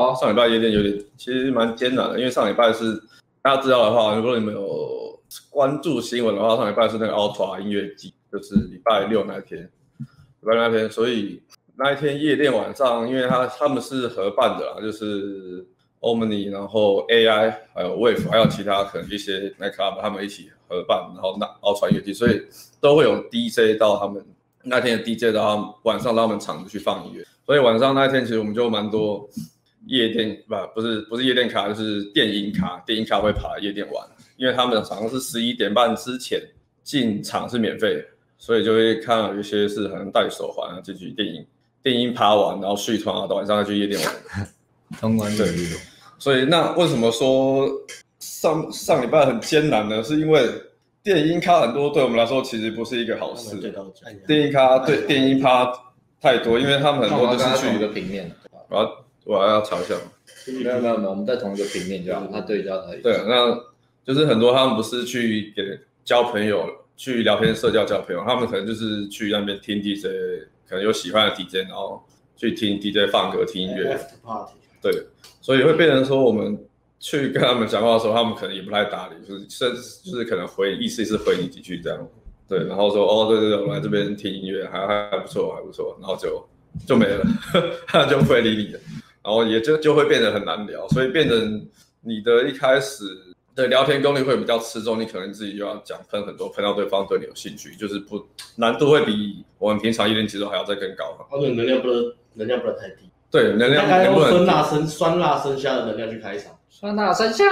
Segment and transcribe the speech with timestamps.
[0.00, 2.94] 好，上礼拜夜店有点其实蛮艰难的，因为上礼拜是
[3.42, 9.62] 大家知道的话，如果你们有关注新闻的话，上礼拜是那个 Ultra 音乐季，就是礼拜六那天，
[9.98, 11.42] 礼拜六那天，所以
[11.76, 15.66] 那一天夜店晚上，因为他他们是合办的啦，就是
[16.00, 22.42] Omni，然后 AI 还有 Wave，还有其他可能一些 Nightclub 他们一起合办，然后那 Ultra 音乐季，所以
[22.80, 24.24] 都会有 DJ 到他们。
[24.62, 29.26] 那天的 DJ 到他们晚上到他们场子去放音乐，所以晚上那一天其实我们就蛮多
[29.86, 36.40] 夜店，不不是不是夜店卡，就是电音卡，电音卡会跑来夜店玩，因为他们好像是十一点半之前
[36.82, 38.04] 进场是免费，
[38.38, 41.46] 所以就会看到有些是可能戴手环啊进去电音
[41.82, 44.48] 电音趴完，然后续团啊，到晚上再去夜店玩。
[45.00, 45.46] 通关对，
[46.18, 47.68] 所以那为什么说
[48.18, 50.02] 上上礼拜很艰难呢？
[50.02, 50.48] 是因为。
[51.02, 53.56] 电音咖很多，对我们来说其实不是一个好事。
[54.26, 55.72] 电音咖对电音趴
[56.20, 58.30] 太多，因为他们很多都是去一个平面。
[58.68, 59.94] 我要我要查一下。
[60.46, 62.26] 没有没有没有，我们在同一个平面就好。
[62.32, 63.02] 他对焦而已。
[63.02, 63.58] 对，那
[64.04, 70.06] 就是很多他们不是去给交朋友、去聊天、社交、交朋友，他们可能就是去那边听 DJ，
[70.68, 72.02] 可能有喜欢的 DJ，然后
[72.36, 73.98] 去听 DJ 放歌、听音乐。
[74.82, 74.92] 对，
[75.40, 76.58] 所以会变成说我们。
[77.02, 82.06] 去跟他们讲话的时候，他们可能也不太搭理，就是甚至就是可能回意思意思回你几句这样，
[82.46, 86.46] 对，然后说哦对对对，我来这边听音乐还还还不错还不错，然后就
[86.86, 87.24] 就没了，
[87.88, 88.80] 他就不会理你了，
[89.22, 91.66] 然后也就就会变得很难聊，所以变成
[92.02, 93.04] 你的一开始
[93.54, 98.24] 的聊天功力会比较吃重，你可能自己就要讲喷很多，喷到对方对你有兴趣，就是不
[98.56, 101.16] 难度会比我们平常一练节奏还要再更高。
[101.30, 106.52] 他的能量不能能量不能太低，对，能量能不能酸辣生酸辣生虾的能量去开场。
[106.68, 107.44] 酸辣生虾，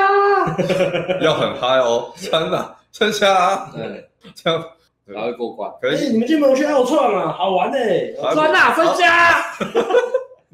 [1.20, 2.10] 要很嗨哦！
[2.16, 4.64] 酸辣生虾，对，这样
[5.06, 5.70] 才会过关。
[5.82, 7.32] 可以，欸、你们今天有没有去奥创啊？
[7.36, 8.16] 好玩呢、欸！
[8.32, 9.42] 酸辣生虾，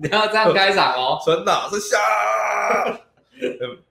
[0.04, 1.19] 你要这样开场哦！
[1.25, 1.97] 真的，是吓，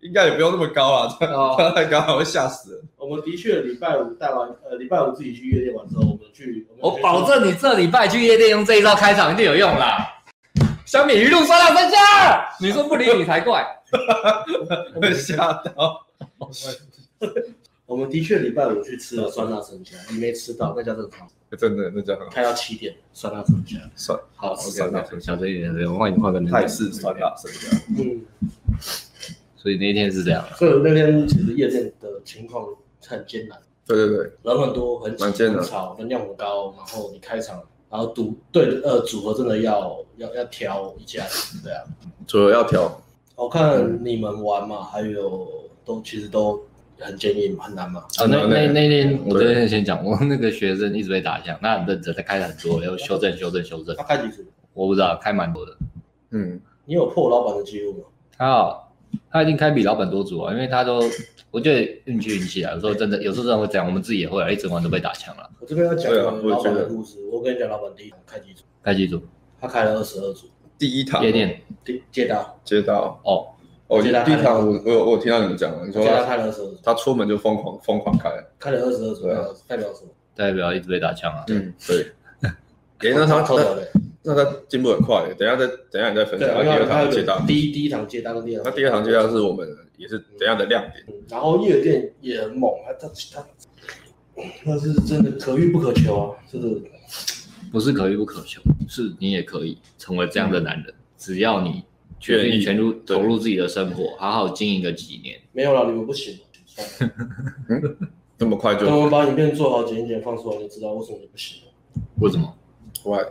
[0.01, 2.81] 应该也不用那么高啊，这样 太高会吓死人。
[2.97, 6.67] 我们的确礼拜五带完，呃，礼拜五自己去夜店玩之后，我们去。
[6.79, 10.07] 我，保证你这礼拜去夜店用这一招开场一定有用啦。
[10.85, 11.97] 小米鱼露酸辣生虾，
[12.59, 13.65] 你说不理你才怪。
[15.01, 16.05] 会吓到。
[17.85, 21.27] 我们的确礼拜五去吃了酸辣生虾，你没吃到，那家真的好。
[21.57, 22.29] 真的，那家很好。
[22.31, 23.77] 开到七点，酸辣生虾。
[23.95, 24.71] 酸，好吃。
[24.71, 26.49] 酸辣生虾，小声一点，我换你换个人。
[26.49, 27.77] 泰式酸辣生虾。
[27.97, 28.21] 嗯。
[29.55, 30.45] 所以那天是这样。
[30.55, 32.65] 所以那天其实夜店的情况
[33.05, 33.59] 很艰难。
[33.85, 34.31] 对对对。
[34.43, 37.61] 人很多，很挤，很吵，能量很高，然后你开场。
[37.89, 41.83] 然后组对呃组合真的要要要调一下子，对啊，
[42.25, 42.99] 组合要调。
[43.35, 46.65] 我看你们玩嘛，还有都其实都
[46.99, 48.01] 很坚硬，很难嘛。
[48.17, 53.95] 啊，那那那天我这边先讲，我那个学生一直被打枪，那很认真，他开了很多，要修正修正修正。
[53.95, 54.45] 他开几次？
[54.73, 55.77] 我不知道，开蛮多的。
[56.31, 57.99] 嗯，你有破老板的记录吗？
[58.37, 58.79] 他
[59.31, 61.01] 他一定开比老板多组啊，因为他都。
[61.51, 63.85] 我觉得运气运气啊，有时候真的，有时候真的会这样。
[63.85, 65.47] 我们自己也会啊，一整晚都被打枪了。
[65.59, 67.19] 我这边要讲老板的故事。
[67.31, 68.63] 我跟你讲，老板第一场开几组？
[68.81, 69.21] 开几组？
[69.61, 70.47] 他开了二十二组。
[70.79, 73.21] 第一场夜店，第街道，街道。
[73.23, 73.53] 哦，
[73.87, 78.29] 哦，第一场我我我听到你们讲了，你说他开了二十二组，他出门就疯狂疯狂开，
[78.59, 79.27] 开了二十二组，
[79.67, 80.09] 代表什么？
[80.35, 81.43] 代表一直被打枪啊。
[81.49, 82.11] 嗯，对。
[82.99, 83.45] 哎，那他
[84.25, 86.47] 那他进步很快，等下再等下你再分享。
[86.47, 89.67] 第二场接单，第一第一场接单跟第二，那第二场接单是我们
[89.97, 91.03] 也是怎样的亮点？
[91.27, 93.45] 然后夜店也很猛，他他
[94.63, 96.81] 那是真的可遇不可求啊，就是
[97.73, 101.83] 不是可遇不可求，是你也可以成为这样的男人，只要你
[102.23, 105.37] 全力全入投入自己的生活，好好经营个几年。
[105.51, 106.39] 没有了，你们不行。
[108.39, 108.85] 这么快就？
[108.85, 111.61] 等我们把影片做好剪一剪放出来，就知道为什么你不行？
[112.21, 112.55] 为什么
[113.03, 113.25] ？Why？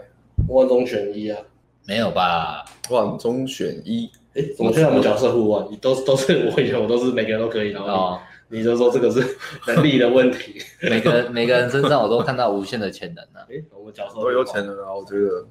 [0.47, 1.41] 万中选一啊？
[1.87, 2.65] 没有吧？
[2.91, 4.11] 万中选一？
[4.35, 5.67] 哎，怎么现在我们角色互换？
[5.71, 9.21] 你都都是我以前我都是每个人都可以，然后你就说这个是
[9.67, 10.63] 能力的问题。
[10.83, 13.41] 每个人每个人身上我都看到无限的潜能呢。
[13.51, 15.47] 哎，我们角色都有潜能啊，我觉得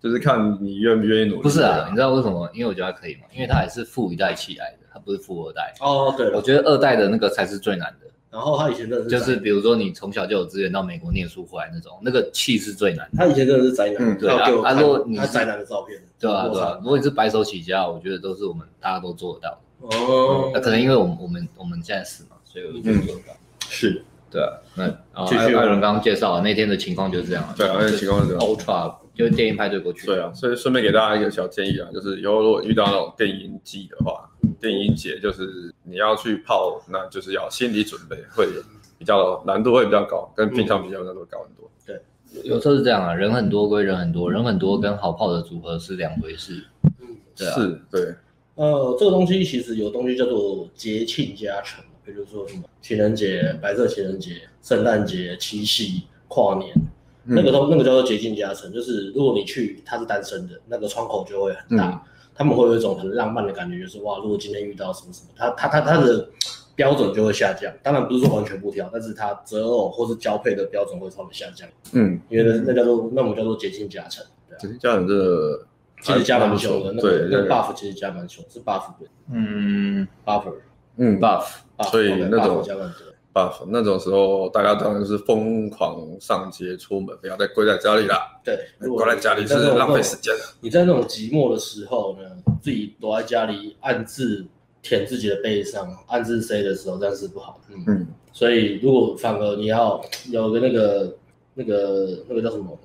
[0.00, 1.42] 就是看你愿不愿意努力。
[1.42, 2.48] 不是啊，你知道为什么？
[2.54, 5.74] 因为我觉得他可以嘛，因为他还是富一代起来的，他不是富二代。
[5.80, 8.06] 哦，对，我觉得二代的那个才是最难的。
[8.30, 13.16] 然后他以前真的是就是比如说你从小就有资源到美国念书回来那种，那个气是最难的。
[13.16, 14.50] 他以前真的是宅男，嗯，对啊。
[14.62, 16.78] 他说你是宅男的照片，对啊，对啊。
[16.82, 19.58] 如果你是白手起家，我觉得都是我们大家都做得到。
[19.80, 23.34] 哦，那可能因为我们我们我们现在是嘛，所以我就做得到。
[23.66, 24.52] 是，对啊。
[24.74, 24.84] 那
[25.24, 27.54] 艾艾伦刚刚介绍那天的情况就是这样。
[27.56, 28.40] 对啊，那情况是这样。
[28.40, 30.06] Ultra 就是电音派对过去。
[30.06, 38.48] 对啊，所以顺便给大家一个小建议啊，就是以后如果遇到那种电音季的话，电音节就是你要去泡，那就是要心理准备会。
[38.98, 41.70] 比较难度会比较高，跟平常比较难度高很多。
[41.86, 42.02] 对，
[42.42, 46.64] 有时候是这样啊，人很多归人很多，人很多跟好泡的组合是两回事。
[47.00, 48.14] 嗯，对啊，是，对。
[48.56, 54.32] 呃，这个东西其实有东西叫做节庆加成，比如说什么情人节、白色情人节、
[54.62, 56.82] 圣诞节、七夕、跨年，嗯、
[57.28, 62.00] 那个都那个叫做捷径加成，就是如果你去他是单身的，那个窗口就会很大，嗯、
[62.34, 66.28] 他们会有一种很浪漫的感觉，就是哇，如果今天遇到什么什么，他他他他的
[66.74, 67.72] 标准就会下降。
[67.82, 71.68] 当然不是说完全不挑，但是他择偶或是交配的标准会稍微下降。
[71.92, 74.24] 嗯，因为那那叫做那我们叫做捷径加成。
[74.58, 75.64] 捷径加成这个。
[76.00, 80.54] 其实加蛮凶的，那个那个 buff 其实加蛮凶，是 buff 对，嗯，buffer，
[80.96, 81.44] 嗯，buff，
[81.90, 82.62] 所以那种
[83.32, 88.14] buff 那种时候，大家当然是疯狂上街出门，不要再跪在家里了。
[88.44, 90.40] 对，龟在家里是浪费时间的。
[90.60, 92.22] 你在那种寂寞的时候呢，
[92.62, 94.44] 自己躲在家里暗自
[94.82, 97.60] 舔自己的背上，暗自 say 的时候，这样是不好。
[97.70, 100.00] 嗯嗯，所以如果反而你要
[100.30, 101.16] 有个那个
[101.54, 102.78] 那个那个叫什么，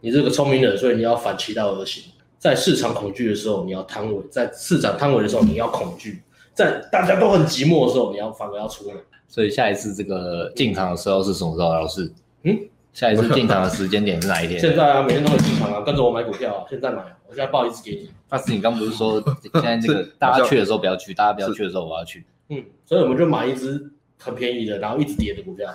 [0.00, 2.04] 你是个聪明人，所以你要反其道而行。
[2.38, 6.14] 在市场恐惧的时候，你要贪猥；在市场贪猥的时候，你要恐惧；
[6.52, 8.96] 在大家都很寂寞的时候，你要反而要出门。
[9.32, 11.72] 所以下一次这个进场的时候是什么时候？
[11.72, 12.12] 老师，
[12.42, 12.54] 嗯，
[12.92, 14.60] 下一次进场的时间点是哪一天？
[14.60, 18.10] 现在啊，每天都会进场啊，跟着我买股票啊，现在买，我现在报一次给你。
[18.28, 19.18] 但是你刚不是说
[19.54, 22.26] 现在这个大家去的时候不要去，大家不要去的时候我要去。
[22.50, 25.72] 嗯，所以我们就买一只很便宜的，然后一直跌的股票，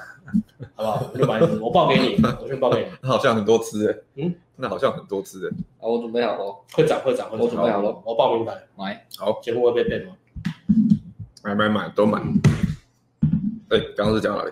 [0.76, 1.10] 好不好？
[1.12, 2.86] 我就买一只，我报给你，我先报给你。
[3.02, 4.36] 那好像很多只哎，嗯。
[4.60, 5.48] 那好像很多只的
[5.80, 5.86] 啊！
[5.88, 9.06] 我准备好了，会涨会涨会涨，我准备好了，我报名牌买。
[9.18, 10.14] 好，节目会被骗吗？
[11.44, 12.22] 买买买都买。
[13.70, 14.52] 哎，刚刚是讲哪里？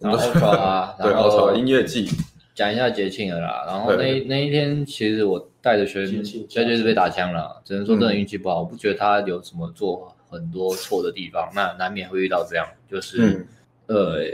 [0.00, 0.18] 然后
[0.50, 2.08] 啊， 对，然后音乐季，
[2.54, 3.64] 讲一下节庆了啦。
[3.66, 8.60] 然后那那一天，其实我带着学生，绝对是被打枪了，只能说真的运气不好。
[8.60, 13.46] 我不觉得他有什么做很多错的地方，那难免会遇到这样，就是
[13.86, 14.24] 呃。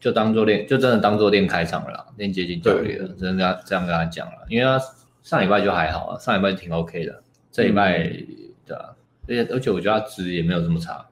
[0.00, 4.32] 就当做练，就真的当做练开场了啦，练接近教练了，只能这样这样跟他讲了。
[4.48, 4.82] 因为他
[5.22, 7.22] 上礼拜就还好啊，上礼拜挺 OK 的，
[7.52, 8.26] 这礼拜、嗯、
[8.64, 8.96] 对啊，
[9.28, 11.06] 而且而且我觉得他值也没有这么差，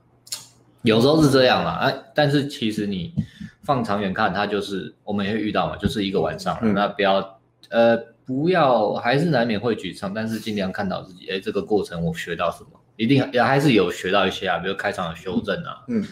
[0.82, 3.14] 有时候是这样啦，哎，但是其实你
[3.62, 7.40] 放长远看，它就是我们也会遇到嘛，就是一个晚上，嗯、那不要
[7.70, 16.04] 呃不要还是难免会沮丧，但是尽量看到自己，哎，这个过程我学到什么，一定也还是有学到一些啊，比如开场的修正啊，嗯。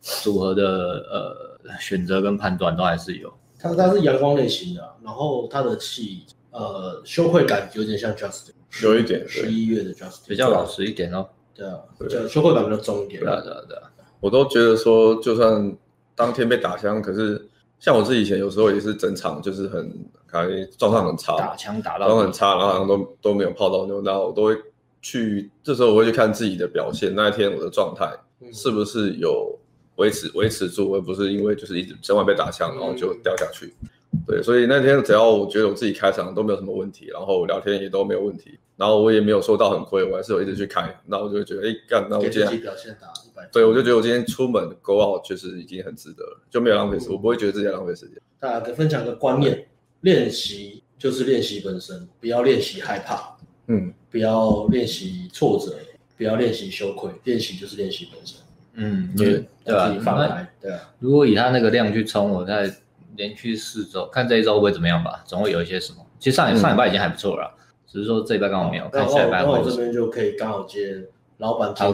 [0.00, 0.64] 组合的
[1.10, 8.52] 呃选择跟判断都还是有，他他是阳光类型的，然后他的气呃羞愧感有点像 Justin，
[8.84, 12.28] 有一点十一月的 Justin 比较老实一点哦，对啊，对。
[12.28, 13.82] 羞愧感比较重一点，对啊对啊对啊，
[14.20, 15.76] 我都觉得说就算
[16.14, 17.48] 当天被打枪，可是
[17.78, 19.90] 像我自己以前有时候也是整场就是很
[20.26, 24.56] 感觉状态很差，打枪打到状态很差，然后好像都都没有泡到妞，然后我都会
[25.00, 28.10] 去这时候我会去看自己的表现，那一天我的状态
[28.52, 29.58] 是不是有。
[29.98, 33.74] 维持维持住，而不是因为就是一直整晚被打枪，然后就掉下去。
[33.82, 33.88] 嗯、
[34.26, 48.20] 对，所以那天只要我觉得我自己开场都没有什么问题，然后聊天也都没有问题，然后我也没有收到很亏，我还是有一直去开，那我就觉得，哎，干，那我今天表现打一百，对，我就觉得我今天出门 go out 确实已经很值得了，就没有浪费时间，嗯、我不会觉得自己浪费时间。
[48.40, 49.66] 大家可以分享个观念，
[50.02, 53.36] 练习就是练习本身，不要练习害怕，
[53.66, 55.74] 嗯，不要练习挫折，
[56.16, 58.38] 不要练习羞愧，练习就是练习本身。
[58.80, 60.46] 嗯，对对吧？
[60.60, 60.80] 对啊。
[61.00, 62.72] 如果以他那个量去冲，我再
[63.16, 65.22] 连续四周，看这一周会怎么样吧？
[65.24, 65.98] 总会有一些什么。
[66.18, 67.52] 其实上上礼拜已经还不错了，
[67.86, 68.88] 只是说这礼拜刚好没有。
[68.88, 69.52] 看下礼拜会。
[69.52, 71.04] 那我这边就可以刚好接
[71.38, 71.84] 老板接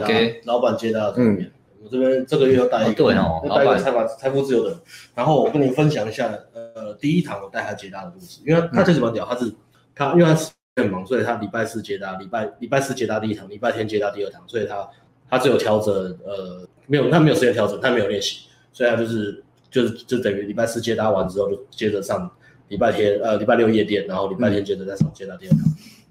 [0.43, 1.51] 到，老板接到这边。
[1.83, 3.13] 我这边这个月要带一个，
[3.47, 4.79] 带一个财富财富自由的人。
[5.13, 9.53] 然后我跟你分享一下，呃，第一堂我带他接搭的故事，因为他确实蛮屌，他是
[9.93, 10.35] 他因为他
[10.81, 14.89] 很忙，所以他礼拜四接搭，礼拜礼拜四接搭第一堂，礼拜天接搭第二堂，所以他
[15.29, 16.67] 他只有调整呃。
[16.87, 19.43] 没有，他没有时间调整，他没有练习，所以他就是
[19.75, 22.31] 就是就等于礼拜四接搭完之后，就接着上
[22.69, 25.59] 礼拜天呃礼拜六夜店，然后礼拜天接着再上接搭第二堂。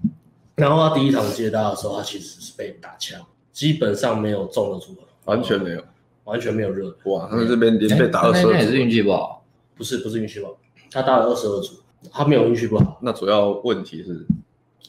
[0.02, 0.10] 嗯、
[0.56, 3.18] 然后他第一堂接搭的时候，他其实是被打枪，
[3.54, 5.82] 基本上没有中的组合，完全没有，
[6.24, 6.94] 完全没有热。
[7.04, 9.42] 哇，他们这边连被打二十二组，那也是运气不好，
[9.74, 10.58] 不是不是运气不好，
[10.90, 11.76] 他打了二十二组，
[12.12, 12.98] 他没有运气不好。
[13.00, 14.26] 那主要问题是，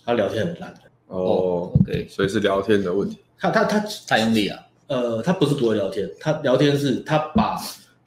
[0.04, 0.74] 他聊天很烂。
[1.08, 3.20] 哦，OK，所以是聊天的问题。
[3.40, 4.66] 他他他太用力了。
[4.88, 7.58] 呃，他不是不会聊天，他聊天是他把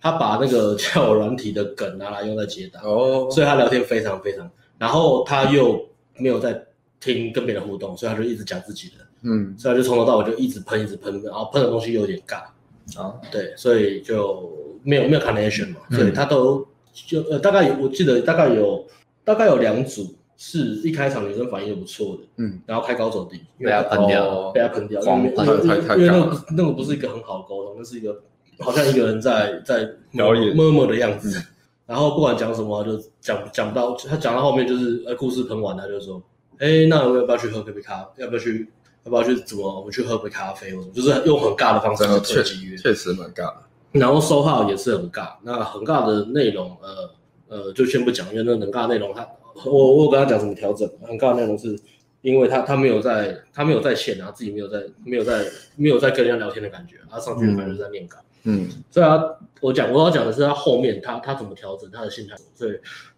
[0.00, 5.84] 他把那个交友软体的梗拿来用在接搭，哦，所以他聊天非常非常，然后他又
[6.16, 6.64] 没有在
[7.00, 12.36] 听跟别人互动，所以他就一直讲自己的，嗯，所以他就从头到尾就一直喷一直喷，然后喷的东西又有点尬，
[12.96, 14.50] 啊、哦，对，所以就
[14.82, 18.86] 没有没有 connection 嘛，所以他都就呃大概有我记得大概有
[19.24, 20.14] 大概有两组。
[20.40, 28.22] 是一开场女生反应就不错的，嗯，然后开高走低，被他喷掉，被他喷掉，因为因为那个那个不是一个很好的沟通，那是一个
[28.60, 31.42] 好像一个人在 在表演 murmur 的样子，
[31.86, 36.22] 然后不管讲什么就讲讲不到，他讲到后面就是呃故事喷完，他就说，
[36.58, 38.08] 哎，那我要不要去喝咖啡咖？
[38.16, 38.68] 要不要去
[39.04, 43.52] 要要不要去怎么我们去喝杯咖啡，或者就是用很尬的方式去推机约，确实蛮尬。
[43.92, 47.10] 然后收号也是很尬，那很尬的内容，呃
[47.48, 49.26] 呃，就先不讲，因为那个很尬的内容，他
[49.64, 51.74] 我我跟他讲怎么调整，很尬的内容是
[52.20, 55.42] 因为他他没有在他没有在线啊，自己没有在没有在
[55.76, 58.27] 没有在跟人家聊天的感觉，他上去反正就在念稿，嗯，
[58.90, 62.72] 所以他我讲我要讲的是他后面他他怎么调整他的心态，所以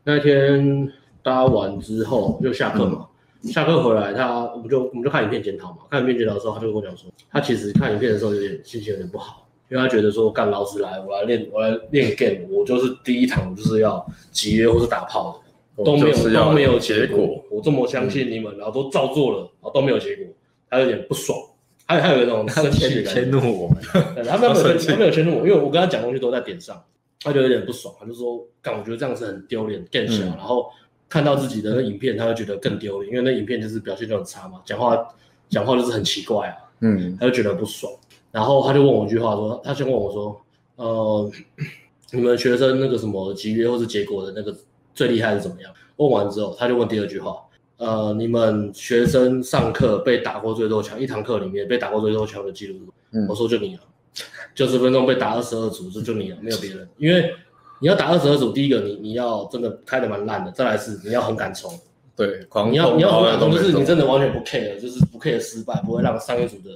[0.05, 0.91] 那一天
[1.23, 3.07] 搭完之后就下课嘛，
[3.43, 9.47] 嗯、下课回来他我们就我们就看影片检讨嘛，看影片检讨的时候他就跟我讲说，他其实看影片的时候有点心情有点不好。
[9.71, 15.41] 因为他觉得说，干老师来，我来练，我来练 game，我就是第一堂就是要集约或是打炮
[15.77, 17.41] 的，都没有都没有结果。
[17.49, 20.27] 我这么相信你们，然后都照做了，然后都没有结果，
[20.69, 21.39] 他有点不爽，
[21.91, 23.83] 还有还有一种 生气迁怒我们，
[24.25, 26.81] 他没有他没有迁怒我，因为我跟他讲东西都在点上，
[27.21, 30.71] 他就有点不爽，他就说，干我觉得这样子很丢脸，更小，然后
[31.09, 34.97] 看到自己的那影片，他会觉得更丢脸，因为那影片就是表现就很差嘛，讲话
[35.49, 37.93] 讲话就是很奇怪啊，嗯，他就觉得不爽。
[38.31, 40.41] 然后他就问我一句话说，说他先问我说，
[40.77, 41.29] 呃，
[42.13, 44.57] 你们学生那个什么集约或是结果的那个
[44.95, 45.73] 最厉害是怎么样？
[45.97, 47.37] 问完之后，他就问第二句话，
[47.81, 53.81] 呃，你们学生上课被打过最多枪，一堂课里面被打过最多枪的记录，嗯、我说就你了，
[54.55, 56.87] 九十分钟被打二十二组，这就你了，没有别人。
[56.99, 57.33] 因为
[57.81, 61.73] 你要打二十二组，第一个你你要真的开的蛮烂的，再来是你要很敢冲，
[62.15, 66.71] 对，你要你要很敢冲，就是你真的完全不 care，就是不 care 失败，不会让上一组的。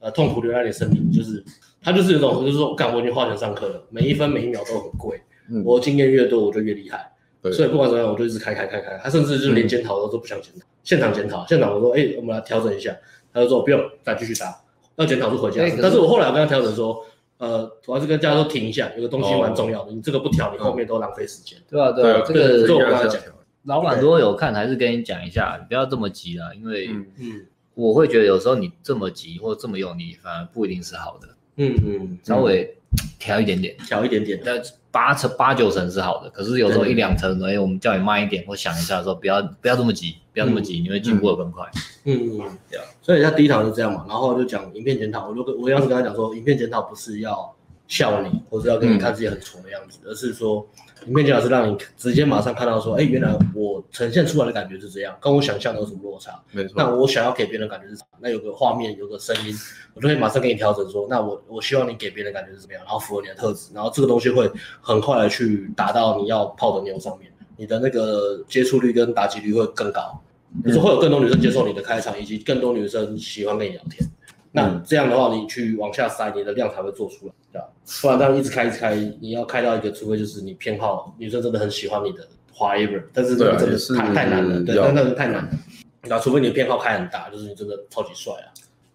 [0.00, 1.42] 呃，痛苦留在你身体，就是
[1.82, 5.18] 他就是有种，就是说，干，我已经花钱上课了，每一分每一秒都很贵，
[5.50, 7.10] 嗯、我经验越多，我就越厉害，
[7.44, 12.96] 对所以不管怎么样，我就一直开开开开，他甚至就是连检讨都都不想检讨，嗯、现场检讨，现场我说，哎、欸，我们来调整一下，
[13.32, 14.56] 他就说不用，再继续打，
[14.96, 15.68] 要检讨就回家。
[15.68, 17.04] 是但是我后来我跟他调整说，
[17.38, 21.58] 呃，我还是跟大家说停一下，有个东西蛮重要的，哦、你这个不调，你后面都浪费时间。
[21.68, 23.20] 对啊，对啊，这个就我跟他讲，
[23.64, 27.06] 老板如果有看，还是跟你讲一下，你不要这么急啊，因为嗯。
[27.18, 27.46] 嗯
[27.76, 31.26] 我会觉得有时候你这么急或者这么用力，反而不一定是好的。
[31.56, 32.76] 嗯嗯，稍微
[33.18, 36.30] 调一点点，调一点点，但八成八九成是好的。
[36.30, 41.68] 可是有时候一两成，哎，我们叫你慢一点，或想一下说不要不要这么急，不要这么急，你会进步的更快。
[42.04, 42.84] 嗯嗯，对啊。
[43.02, 45.28] 所以他第一堂是这样嘛，然后就讲影片检讨。
[45.28, 47.54] 我就跟我要是跟他讲说，影片检讨不是要
[47.88, 50.66] 笑你，或者要给你看自己很丑的样子，而是说。
[51.06, 56.40] 影片讲是让你直接马上看到说，哎，原来我呈现出来的感觉是这样，跟我想象的有什么落差？
[56.50, 56.72] 没错。
[56.76, 58.18] 那我想要给别人的感觉是什么？
[58.22, 59.54] 那有个画面，有个声音，
[59.92, 64.50] 我就会马上给你调整说，那我我希望你给别人的感觉是怎么样，然后符合你的特质，然后这个东西会
[64.80, 70.18] 很快的去达到你要泡的妞上面，你的那个接触率跟打击率会更高，
[70.64, 74.08] 就是会有更多女生接受你的开场，以及更多女生喜欢跟你聊天。
[74.56, 77.66] 那这样的话，你去往下塞，你的量才会做出来，对吧？
[78.00, 85.50] 不然这样一直开一直开，你要开到一个，除非就是你偏好女生真的很喜欢你的 whatever，但是这个真的是太太难了，对，但那个太难了。
[86.02, 88.46] 那除非你的偏好开很大，就是你真的超级帅啊，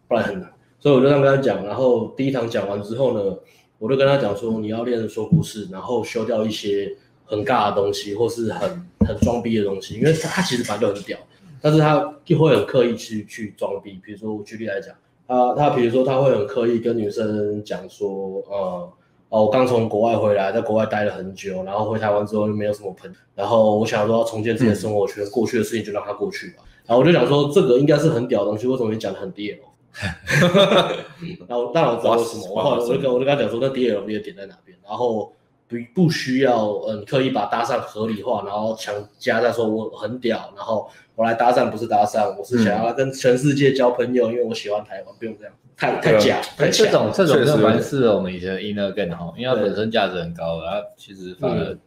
[0.07, 0.49] 不然很难。
[0.79, 3.37] 所以我就这样跟他讲，然后第一堂讲完之后呢，
[3.79, 8.69] 我就跟他讲说，你要练说故事，然后修掉一些很尬的东西，或是很
[9.05, 11.19] 很装逼的东西，因为他他其实本来就很屌，
[11.61, 13.99] 但是他就会很刻意去去装逼。
[14.01, 14.95] 比如说我举例来讲。
[15.29, 18.91] 他他比如说他会很刻意跟女生讲说，呃，
[19.29, 26.63] 哦，我刚从国外回来，在国外待了很久，然后回台湾之后就没有什么朋友，然后我想说要重建自己的生活圈，嗯、过去的事情就让它过去吧。
[26.87, 29.59] 然后我就想说，这个应该是很屌的东西，为什么你讲的很 DL？
[31.47, 34.75] 然后当然我知道为什么，我后来我就跟我就跟他讲说，那 DL 的点在哪边？
[34.83, 35.31] 然后
[35.69, 40.89] 不不需要嗯刻意把搭讪合理化，然后强加在说我很屌，然后。
[41.15, 46.85] 我来搭讪不是搭讪，我是想要跟全世界交朋友，嗯、因为我喜欢台湾，不用这样，太太假，太假。
[46.85, 51.79] 这种这种是蛮适合我们以前的 inner game 哈，因为它本身价值很高，然后其实反而、嗯，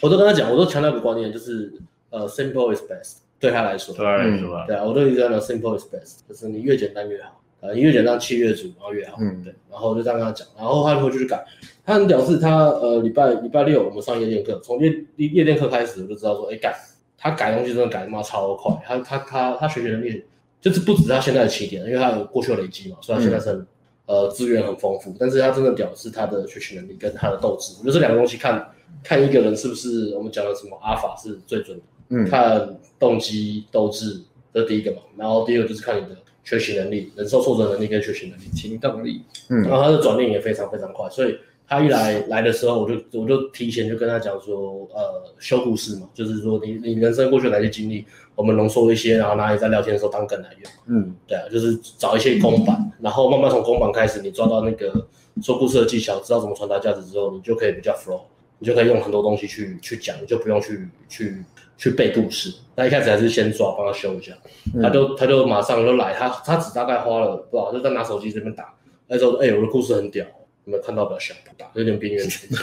[0.00, 1.72] 我都跟他讲，我都强调一个观念，就是
[2.10, 11.44] 呃，simple is best，对他来说，对，嗯、对啊，我都一直在讲 simple is best，就是你越简单越好，呃，你越简单气越足，然后越好，嗯，对，然后就这样跟他讲，然后他就回去改，
[11.84, 16.74] 他很屌，是他呃礼拜礼拜六我们上夜店课，从夜夜店课开始我就知道说，哎改。
[17.22, 20.24] 他改东西真的改他妈超快，他他他他学习能力
[20.58, 23.62] 就是不止他现在的起点，因为他有过去的累积嘛，所以他现在是
[24.06, 25.14] 呃资源很丰富。
[25.20, 28.66] 但是他真的屌是他的学习能力跟他的斗志，我觉得这两个东西看
[29.04, 31.82] 看一个人是不是我们讲的什么阿法是最准的。
[32.08, 34.22] 嗯，看动机斗志
[34.54, 36.16] 这是第一个嘛，然后第二个就是看你的
[36.58, 39.22] 学习能力、忍受挫折能力跟学习能力、行动力。
[39.48, 41.38] 嗯，然后他的转念也非常非常快，所以。
[41.72, 48.04] 他一来来的时候，我就我就提前就跟他讲说，呃，修故事嘛，就是说你你人生过去哪些经历，
[48.34, 50.72] 我们浓缩一些，然后拿你在聊天的时候当梗来用。
[50.88, 55.06] 嗯，对啊，就是找一些公版，嗯、然后慢慢从公版开始，你抓到那个
[55.40, 58.22] 说故事的技巧，知道怎么传达价值之后，你就可以比较 flow，
[58.58, 61.44] 你就可以用很多东西去去讲，你就不用去去
[61.80, 62.52] 去背故事。
[62.76, 64.32] 他一开始还是先抓，帮他修一下，
[64.74, 68.74] 嗯、他就他就马上就来，他他只大概花了不知道，就在拿手机这边打，
[69.08, 70.24] 他说：“哎、欸，我的故事很屌，
[70.64, 71.36] 有没有看到比较像？
[71.56, 72.30] 打有点边缘人。”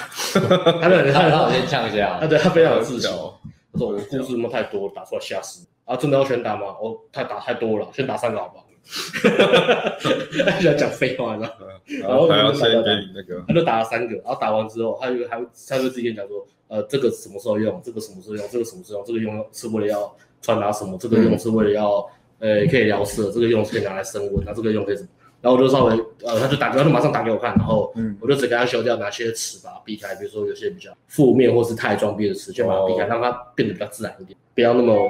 [0.81, 3.11] 他的他他先呛一下，他对他非常有自信。
[3.73, 6.75] 他说：“我的故事那么太多，打出来吓死。”啊，真的要全打吗？
[6.81, 8.63] 我、哦、太打太多了，先打三个好不好？
[10.45, 11.47] 他喜欢讲废话呢，
[12.01, 17.81] 然后他要先给你那个，他就打了三个，然后打完之后，他就还会他就自己讲说，呃，这个什么时候用？
[17.83, 18.45] 这个什么时候用？
[18.51, 19.05] 这个什么时候用？
[19.05, 20.97] 这个用是为了要传达什么？
[20.99, 22.05] 这个用是为了要，
[22.39, 25.09] 呃，可以聊色，这个用是可以拿来升温，那这个用可以什么？
[25.39, 25.93] 然后我就稍微，
[26.23, 35.09] 呃，他就打，他就马上打给我看，然后我就只给他修掉哪些词把它避开，比如说有些比较负面或是太装逼的词，就把它避开，让它变得比较自然一点，不要那么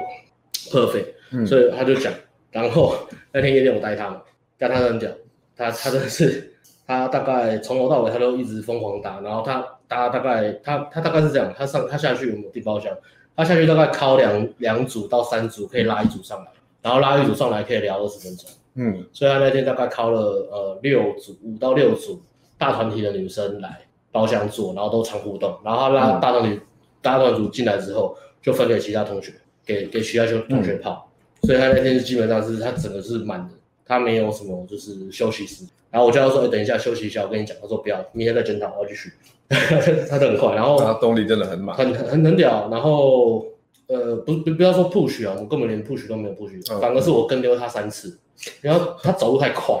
[0.70, 1.46] perfect。
[1.46, 2.12] 所以他就讲。
[2.50, 2.94] 然后
[3.32, 4.22] 那天夜店我带他嘛，
[4.56, 5.10] 带他很屌，
[5.54, 6.54] 他他真的是，
[6.86, 12.96] 他大概从头到尾他都一直疯狂打，然后他打大概他他大概是这样，他上他下去有没有订包厢，
[13.34, 16.46] 他下去大概敲两两组到三组可以拉一组上来，
[16.82, 20.20] 然后拉一组上来可以聊二十分钟，嗯，所以他那天大概敲了
[20.52, 22.20] 呃六组五到六组
[22.58, 23.80] 大团体的女生来
[24.12, 26.60] 包厢坐，然后都常互动，然后他拉大团体、嗯、
[27.00, 29.32] 大团组进来之后就分给其他同学，
[29.64, 31.04] 给给其他同同学泡。
[31.04, 31.08] 嗯
[31.44, 33.54] 所以他那天是基本上是他整个是满的，
[33.86, 35.64] 他没有什么就是休息时。
[35.88, 39.12] 然后我叫他说：“哎，等一下休息一下，我跟你讲。”他说：“不要，明天再检讨，我要继续。”
[40.10, 42.68] 他都很快，然后他动力真的很满，很很很屌。
[42.70, 43.44] 然后
[43.86, 48.18] 呃，不不不要说 push 啊，我根本连 push 都没有 push，、嗯、反而是我跟丢他三次。
[48.60, 49.74] 然后他走路太快，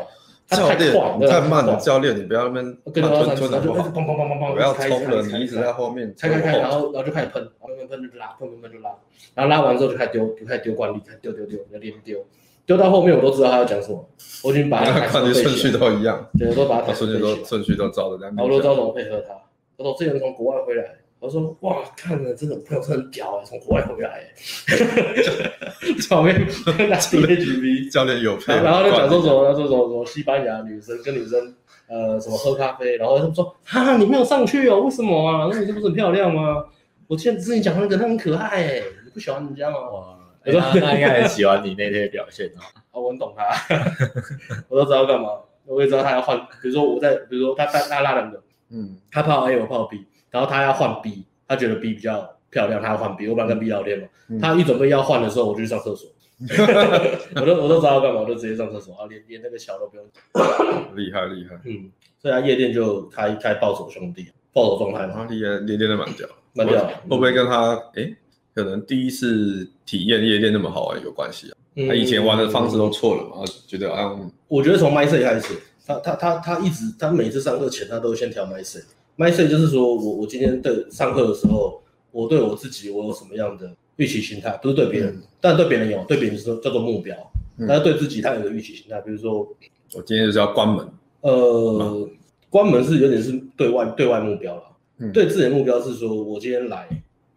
[0.48, 1.76] 他太快，太慢了。
[1.76, 7.48] 教练，你不要那边跟丢他三次，他就砰砰砰砰砰，不要冲了，你一直在后面开开开，然后然后就开始喷。
[7.60, 8.90] 喷喷喷就拉，喷喷喷就拉，
[9.34, 12.18] 然后拉完之后就开始丢，就开始丢惯例，开始丢丢丢，要连丢，
[12.66, 14.08] 丢到后面我都知道他要讲什么，
[14.42, 19.34] 我已经把他 惯例顺序都一样，对，我都把他顺序都顺序都照着这样，我都知道怎么配合他。
[19.78, 20.84] 他说之前从国外回来，
[21.20, 24.24] 我说哇，看了真的朋友真的很屌啊，从国外回来，
[26.02, 26.34] 场面
[26.76, 31.54] 跟他 DHB 教练有配，然后就讲说什么，说什么什么西班牙女生跟女生
[31.88, 35.48] 呃什么喝咖啡，然后他们说哈，你没有上去哦，为什么啊？
[35.50, 36.64] 那女生不是很漂亮吗？
[37.06, 39.78] 我记得之前讲那个，她很可爱哎，你不喜欢人家吗？
[39.90, 42.60] 哇，他他应该很喜欢你那天的表现哦。
[42.92, 43.44] 啊，我很懂他，
[44.68, 45.28] 我都知道干嘛，
[45.66, 56.10] 我也知道他要换，比如说我在，比如说他他他拉两个，嗯，他泡 A 我泡 B，然后他要换 B，他觉得 B 比较漂亮，他要换 B，我本来跟 B 聊天嘛，嗯、他一准备要换的时候，我就去上厕所，
[57.36, 60.04] 我都我都知道干嘛，我就直接上厕所啊，连连那个桥都不用。
[60.94, 66.28] 厉害厉害，嗯，所以他夜店就开开暴走兄弟，暴走状态嘛，厉害，练练的蛮屌。
[66.54, 68.16] 蛮屌，会不会跟他哎、欸，
[68.54, 71.54] 可能第一次体验夜店那么好玩有关系啊？
[71.86, 75.54] 他以前玩的方式都错了嘛，觉得啊，我觉得从 mindset 开始，
[75.88, 78.84] 他他他他一直他每次上课前他都先调 mindset。
[79.16, 81.80] mindset 就是说我我今天对上课的时候，
[82.12, 87.16] 我对我自己我有什么样的预期心态，不是对别人，嗯、但对别人有，对别人是叫做目标，
[87.66, 89.40] 但是对自己他有个预期心态，比如说
[89.94, 90.86] 我今天就是要关门，
[91.22, 92.08] 呃，
[92.50, 94.62] 关门是有点是对外对外目标了。
[95.14, 96.88] 对自己的目标是说，我今天来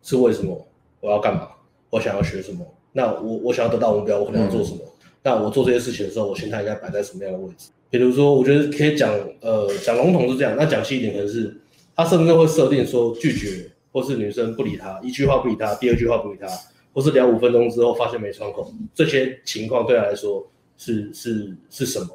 [0.01, 0.67] 是为什么？
[0.99, 1.47] 我要干嘛？
[1.91, 2.65] 我想要学什么？
[2.91, 4.79] 那我我想要得到目标，我可能要做什么？
[4.83, 7.69] 嗯、那我做这些事情的时候，我心态应该摆在什么样的位置？
[7.91, 11.55] 比如说，我觉得可以讲，呃，讲笼统是这样，那讲细一点，可能是
[11.95, 16.47] 他甚至会设定说拒绝，或是女生不理他，一句话不理他，第二句话不理他，
[16.93, 22.07] 或是聊五分钟之后发现没窗口，这些情况对他来说是 是是什么？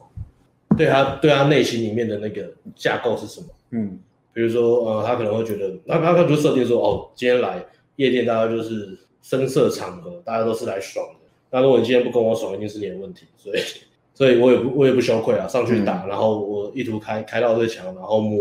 [0.76, 3.46] 对他对他内心里面的那个架构是什么？
[3.70, 4.00] 嗯。
[4.32, 7.64] 比如说，呃，他可能会觉得，那他他就设定说，哦，今天来
[7.96, 11.26] 夜店，大家就是声色场合，大家都是来爽的。
[11.50, 13.24] 那如果你今天不跟我爽，一定是你的问题。
[13.38, 13.58] 所以，
[14.16, 18.38] 所以我也不，我也不羞愧啊，上去打，嗯、然后我意图开开到最强，然后摸，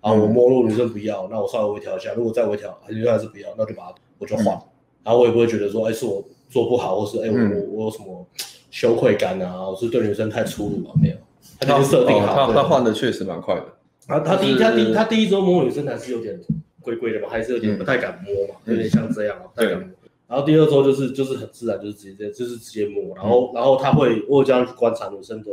[0.00, 4.46] 然后我摸，如果女生不要，那我稍微微调一下，如果再微调，女生还是不要，那就把它，我就换。
[4.46, 4.62] 嗯、
[5.04, 8.26] 然后我也不会觉得说，哎，是我做不好，或是哎，我、我、我有什么
[8.70, 11.16] 羞愧感啊，我是对女生太粗鲁了，没有。
[11.60, 13.64] 他已经设定好，他他换的确实蛮快的。
[14.06, 16.40] 啊，他第一他第他第一周摸女生还是有点
[16.80, 19.88] 龟龟的嘛，还是有点不太敢摸嘛，有点像这样，不太敢摸。
[20.28, 25.50] 然后第二周就是就是很自然，就是直接就是直接摸，然后然后他会我有这样去观察女生的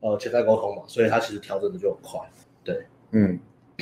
[0.00, 2.20] 呃潜在沟通嘛，所以他其实调整的就很快，
[2.64, 3.38] 对，嗯，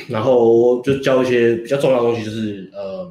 [0.08, 3.10] 然后就教一些比较重要的东西，就是呃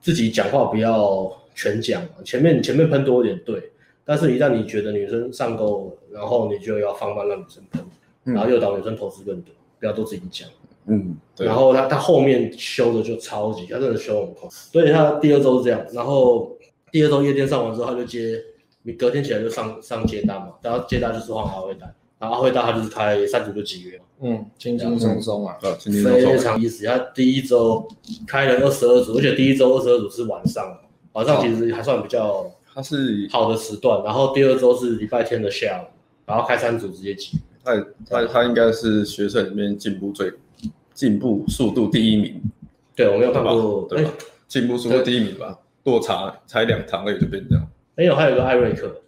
[0.00, 3.72] 自己讲话不要全讲，前面前面喷多一点对，
[4.04, 7.82] 但是一旦你觉得女生上钩了，然后你就要放慢让女生喷，
[8.24, 9.54] 然后诱导女生投资更多。
[9.80, 10.61] 不要都自己讲，嗯，
[11.36, 11.46] 对。
[11.46, 14.48] 然后他他后面修的就超级，他真的修很快。
[14.50, 16.56] 所以他第二周是这样，然后
[16.90, 18.40] 第二周夜店上完之后，他就接，
[18.82, 26.84] 你隔天起来就上上接单嘛，然后接单就是换阿威单，然后阿辉大他就是开三组就解约，嗯，轻轻松松啊，轻轻松松非常意思。
[26.84, 27.86] 他第一周
[28.26, 30.78] 开了二十二组，而且第一周二十二组是晚上，
[31.12, 34.02] 晚上其实还算比较他是好的时段。
[34.04, 35.86] 然后第二周是礼拜天的下午，
[36.26, 37.38] 然后开三组直接解。
[37.64, 37.76] 他
[38.08, 40.32] 他他应该是学生里面进步最
[41.02, 42.40] 进步速度第一名。
[42.94, 44.12] 对，我没有看过，对吧？
[44.46, 47.68] 进步速度第一名吧，落差才两堂而已就变这样。
[47.96, 49.02] 没有，还有一个艾瑞克。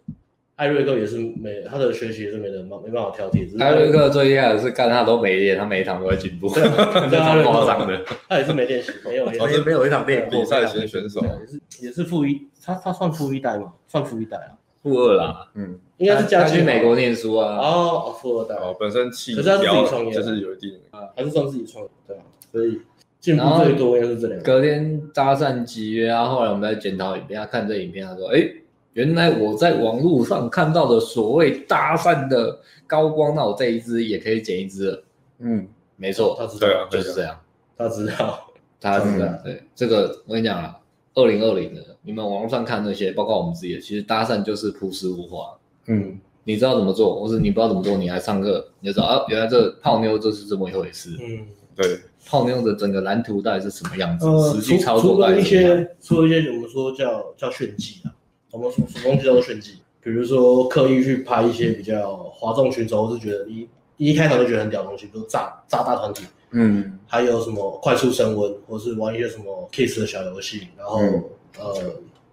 [0.57, 3.49] 艾瑞克也是没他的学习也是没得没没办法挑剔。
[3.63, 6.75] 艾瑞克最厉害的是干他都没练，他每一堂都在进步，非常
[7.47, 8.05] 夸张的。
[8.29, 13.73] 他也是没练习，没有，也是没有一场练比赛型选手，也是也是富一，他他算富一代吗？
[13.87, 14.51] 算富一代啊，
[14.85, 17.57] 富二啦，嗯，应该是家去美国念书啊。
[17.57, 22.81] 哦，富二代哦，本身气，可是他自己创业，就是有一定啊，还是算自己创业，对啊，所以
[23.19, 24.45] 进步最多应该是这两个。
[24.45, 28.49] 隔天搭讪集约啊，后来我们在检讨影片，他看这影片，他说，哎。
[28.95, 35.03] 原来我在网络上看到的所谓搭讪的高光，那我这一支也可以剪一支了。
[35.41, 35.67] 嗯，
[35.97, 37.37] 没错，他知道，就是这样。
[37.77, 38.47] 他知道，
[38.81, 39.27] 他知道。
[39.43, 40.79] 对，这个我跟你讲啊，
[41.15, 45.57] 二零二零的，你们网络上看那些，包括我们自己的，其实搭讪就是朴实无华。
[45.87, 51.11] 嗯，你知道怎么做，或是你不知道怎么做，你来上课，你就知道啊，原来这泡妞就是这么一回事。
[51.21, 51.47] 嗯，
[51.77, 54.27] 对，泡妞的整个蓝图到底是什么样子？
[54.53, 58.15] 实际操作除了一些，除了一些我们说叫叫炫技啊。
[58.51, 59.79] 我们什么东西叫做炫技？
[60.01, 71.25] 比如说刻意去拍一些比较哗众取宠，或是觉得一一开头就觉得很屌的东西，比如炸炸大团体，嗯，还有什么快速升温，或是玩一些什么 kiss 的小游戏，然后、嗯、
[71.59, 71.75] 呃，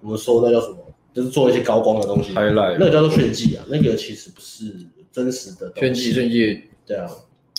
[0.02, 0.78] 我们说那叫什么？
[1.14, 4.74] 就是做一些高光的东西，highlight，那个叫做炫技啊，那个其实不是
[5.12, 7.06] 真实的炫技，炫技，对啊，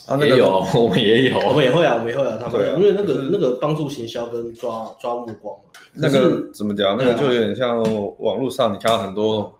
[0.06, 5.64] 啊，也有，我们也有，我们也会啊，我们也会啊，他们因为那个那个帮助行销跟抓抓目光嘛。
[5.92, 6.96] 那个怎么讲？
[6.96, 7.82] 那个就有点像
[8.20, 9.52] 网络上，你看到很多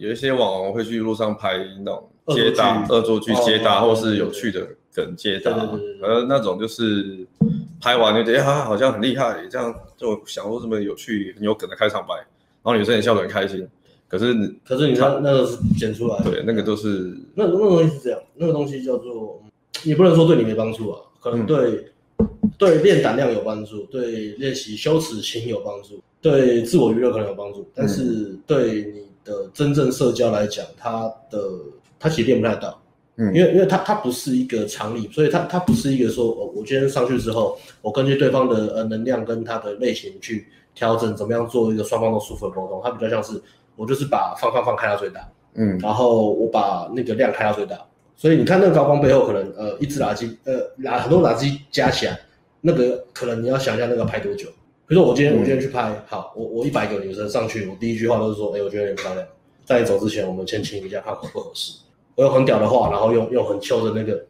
[0.00, 5.52] 有一些网红会去路上拍那种接搭、恶作剧接搭，或是有趣的梗接搭，
[6.02, 7.26] 而那种就是
[7.82, 12.24] 拍完就觉得啊，好像很厉害，这样就想说这么有趣、很有梗的开场白，然
[12.62, 13.68] 后女生也笑得很开心。
[14.08, 14.32] 可是，
[14.64, 19.42] 可是你看那个是剪出来的，对，那个都是那那个东西是这样，那个东西叫做，
[19.84, 21.86] 你不能说对你没帮助啊，可能对。
[22.58, 31.40] 对练胆量有帮助，对练习羞耻心有帮助，对自我娱乐可能有帮助，但是对你的真正社交来讲，它的
[31.98, 32.80] 它其实练不太到，
[33.16, 43.40] 嗯，因为因为它它不是一个常理，所以它它不是一个说，我我今天上去之后，我根据对方的呃能量跟他的类型去调整，怎么样做一个双方都舒服的沟通，它比较像是
[43.76, 45.20] 我就是把放放放开到最大，
[45.54, 47.78] 嗯，然后我把那个量开到最大，
[48.16, 52.18] 所以你看那个高光背后可能呃一只垃圾呃垃很多垃圾加起来。
[52.62, 54.46] 那个可能你要想一下，那个拍多久？
[54.90, 59.24] 比如说我今天我今天去拍，好，我我一百个女生上去，我第一句话都是说，哎，我觉得有点漂亮，
[59.64, 61.78] 在你走之前，我们先亲一下，看合不合适。
[62.16, 64.20] 我有很屌的话，然后用用很秋的那个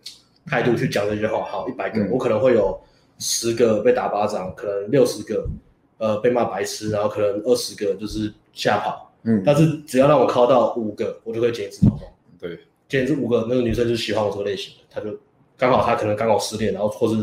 [0.47, 1.43] 态度去讲这句话。
[1.45, 2.79] 好，一百个，我可能会有
[3.19, 5.49] 十个被打巴掌，可能六十个
[5.97, 9.11] 呃被骂白痴，然后可能二十个就是吓跑。
[9.23, 12.03] 嗯，但是只要让我靠到五个，我就会剪一次头发。
[12.39, 15.17] 对，剪这五个，那个女生就喜欢我这个类型的，她就。
[15.57, 17.17] 刚好她可能刚好失恋，然后或是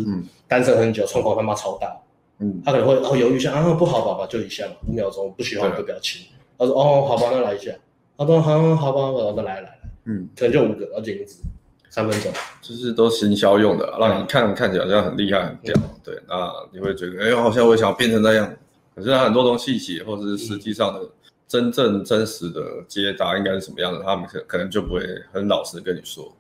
[0.48, 1.96] 单身很久，窗口他妈超大，
[2.40, 6.22] 嗯，他可能会哦犹豫一下啊，不好吧吧，就一下嘛，五秒钟，不喜欢就不要亲。
[6.58, 7.72] 他说哦，好吧，那来一下。
[8.18, 11.36] 他说好，好吧，我再来来来，嗯，可能就五个，然后剪一支，
[11.90, 18.52] 三分钟，就是都行销用的，让你看看起来好像很厉害很屌，对，那你会觉得哎，好像我想要变成那样，
[18.96, 21.02] 可是他很多东西或者是实际上的
[21.48, 26.32] 真正真实的接答应该是什么样的，他们可可能就不会很老实跟你说，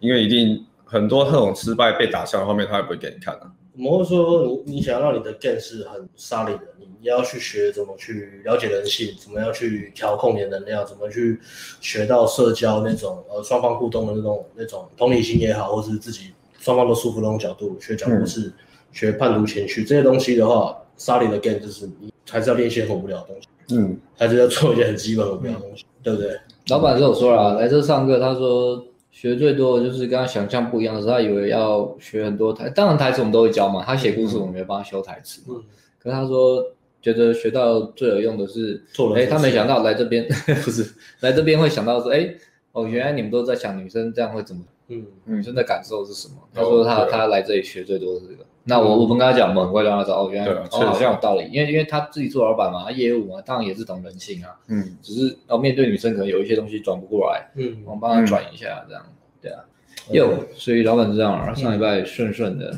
[0.00, 0.64] 因为一定。
[0.90, 3.52] 很多那种失败被打向后面，他也不会给你看啊。
[3.78, 11.38] 我们会说，你你想要让你的 game 是很沙利的，你要去学怎么去了解人性，怎么样去调控你的能量，怎么去
[11.80, 18.52] 学到社交那种呃双方互动的那种那种同理心也好，或是自己双方都舒服的那种角度，学讲故事，嗯、
[18.92, 26.36] 学判读情绪这些东西的话，沙利的 game 就是你还是要练一些很无聊的东西，嗯，还是要做一些很基本很无聊的东西，嗯、对不对？
[26.66, 28.84] 老板是有说了，来这上课，他说。
[29.20, 33.82] 学最多的就是跟他想象不一样的时候，他以为要学很多台，当然台词我们都会教嘛。
[33.84, 35.56] 他写故事，我们会帮他修台词嘛。
[35.58, 35.64] 嗯、
[35.98, 36.64] 可是他说
[37.02, 38.80] 觉得学到最有用的是，
[39.16, 40.24] 哎、欸，他没想到来这边
[40.64, 42.36] 不是来这边会想到说，哎、欸，
[42.70, 46.34] 哦，原来你们都在想女生这样会怎么，嗯，女生的感受是什么？
[46.54, 48.46] 他说他、哦、他来这里学最多的是这个。
[48.68, 59.02] 那我我们跟他讲，我们很快就让他知道，哦，原来哦好像有道理，因为因为他自己做老板嘛，他业务嘛，当然也是懂人性啊，嗯，只是要面对女生，可能有一些东西转不过来，嗯，我们帮他转一下，这样，
[59.40, 59.64] 对啊，
[60.10, 62.72] 有，所以老板这样，上礼拜顺顺的，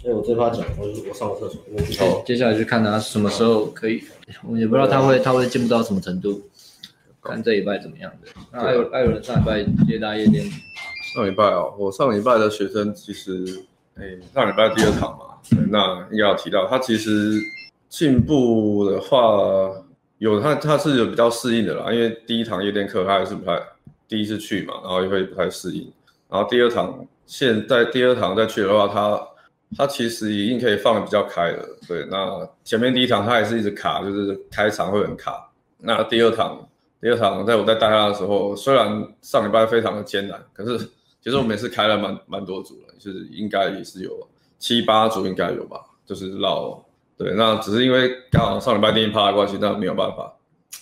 [0.00, 4.02] 所以我这趴讲，我我上个厕所，我去接下来就看他什么时候可以，
[4.48, 6.42] 我也不知道他会他会进步到什么程度，
[7.20, 8.28] 看这礼拜怎么样的？
[8.52, 10.44] 那还有还有人上礼拜接大夜店？
[11.14, 13.64] 上礼拜哦，我上礼拜的学生其实，
[13.96, 15.38] 哎，上礼拜第二场嘛，
[15.70, 17.40] 那应该要提到他其实
[17.88, 19.70] 进步的话，
[20.18, 23.60] 有他他是有比较适应的啦，因为第一堂夜店课他还是不太
[24.08, 25.92] 第一次去嘛，然后也会不太适应，
[26.28, 29.28] 然后第二堂现在第二堂再去的话，他。
[29.76, 32.06] 他其实已经可以放的比较开了，对。
[32.08, 35.50] 那前面第一堂他还是一直卡，就是开场会很卡。
[35.78, 36.68] 那第二堂，
[37.00, 40.88] 第二堂在我在带他的时候，虽然上礼拜非常的艰难，可是
[41.24, 46.78] 其实我每次开了蛮蛮多组了，就是应该也是有七八组应该有吧，就是绕。
[47.16, 50.30] 对，那只是因为刚好上礼拜电音趴的关系，那没有办法。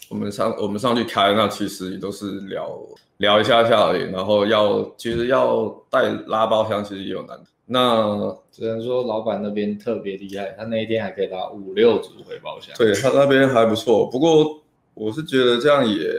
[0.08, 2.76] 我们上我们上去开，那其实也都是聊
[3.18, 7.38] 聊一下下而已，然后要其实要带拉包厢，其实也有难。
[7.66, 12.74] 那只能说老板那边特别厉害，他那一天还可以拉五六组回包厢。
[12.76, 14.60] 对，他那边还不错，不过
[14.94, 16.10] 我是觉得这样也，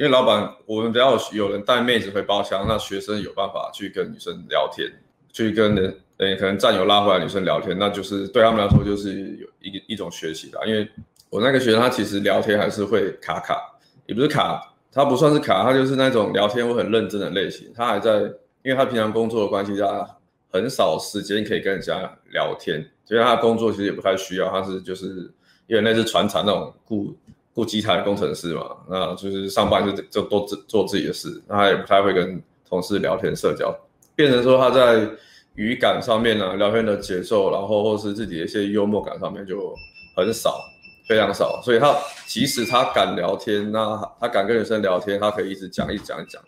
[0.00, 4.90] 因为老板我们只要有人带妹子回包厢，那学生有办法去跟女生聊天，
[5.30, 10.58] 去跟人诶可能战友拉回来女生聊天，那就是对他们来说就是有一一种学习的。
[10.66, 10.88] 因为
[11.28, 13.60] 我那个学生他其实聊天还是会卡卡，
[14.06, 17.70] 也不是卡，他不算是卡，他就是那种聊天会很认真的类型。
[17.74, 18.20] 他还在，
[18.62, 20.16] 因为他平常工作的关系他。
[20.52, 24.50] 很少时间可以跟人家聊天，所以他工作其实也不太需要。
[24.50, 25.32] 他是就是
[25.68, 27.16] 因为那是船厂那种顾
[27.54, 33.76] 顾机台的工程师嘛，那就是上班就就都做做自己的事，那他也不太会跟同事聊天社交，
[34.14, 35.08] 变成说他在
[35.56, 39.74] 语感上面呢、啊，聊天的节奏，然后或是自己的一些幽默感上面就
[40.16, 40.60] 很少，
[41.08, 41.60] 非常少。
[41.62, 41.92] 所以他
[42.26, 46.40] 即使他敢聊天，那他敢跟女生聊天，他可以一直讲一讲一讲，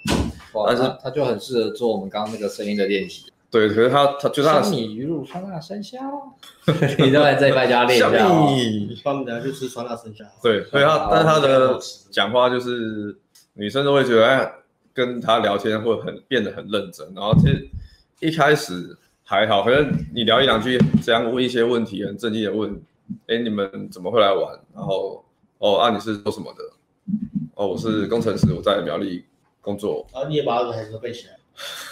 [0.66, 3.31] 但是他，他就很适合做我们刚刚那个声音的练习。
[3.52, 4.62] 对，可是他他就他。
[4.62, 5.98] 香米鱼露酸辣生虾，
[6.98, 8.08] 你都在这一家练一下。
[8.16, 10.24] 香米，帮我们等下去吃酸辣生虾。
[10.42, 11.78] 对，所以他但是他的
[12.10, 13.14] 讲话就是
[13.52, 14.50] 女生都会觉得哎，
[14.94, 17.06] 跟他聊天会很变得很认真。
[17.14, 17.68] 然后其实
[18.20, 22.74] 一开始还好，可能你聊一两句，这样问一些问题，很正经的问，
[23.26, 24.58] 哎，你们怎么会来玩？
[24.74, 25.22] 然后
[25.58, 26.64] 哦，啊，你是做什么的？
[27.54, 29.26] 哦，我是工程师，我在苗栗
[29.60, 30.06] 工作。
[30.10, 31.34] 啊，你也把这台词背起来。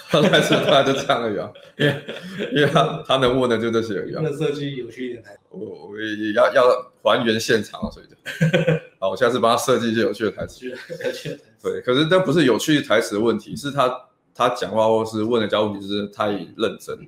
[0.08, 2.04] 他开始他就这样而已啊，因为
[2.52, 4.12] 因为他他能问的就这些而已。
[4.14, 8.16] 那设计有趣一点台词，我我也要要还原现场，所以就，
[8.98, 10.66] 好，我下次帮他设计一些有趣的台词。
[10.68, 13.94] 有趣的台词对，可是这不是有趣台词的问题，是他
[14.34, 16.98] 他讲话或是问的家问题是太认真，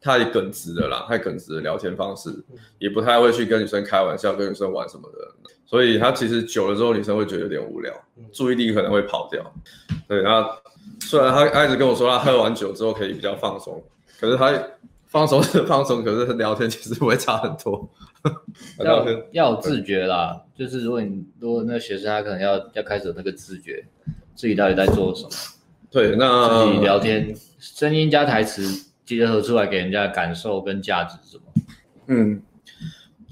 [0.00, 2.30] 太耿直的啦，太耿直的聊天方式，
[2.78, 5.32] 也不太会去跟女生开玩笑，跟女生玩什么的，
[5.64, 7.94] 所以他其实久了之后，女生会觉得有点无聊，
[8.32, 9.54] 注意力可能会跑掉。
[10.08, 10.50] 对，然后。
[11.00, 13.82] 虽然他他一直跟我说他喝完酒之后可以比较放松，
[14.20, 14.52] 可是他
[15.06, 17.88] 放松是放松，可是聊天其实会差很多。
[18.78, 23.84] 要要有自觉啦，就是如果你如果那个学生他可能要要开始有那个自觉，
[24.34, 25.30] 自己到底在做什么。
[25.90, 28.62] 对，那自己聊天声音加台词
[29.04, 31.44] 结合出来给人家的感受跟价值是什么？
[32.08, 32.42] 嗯，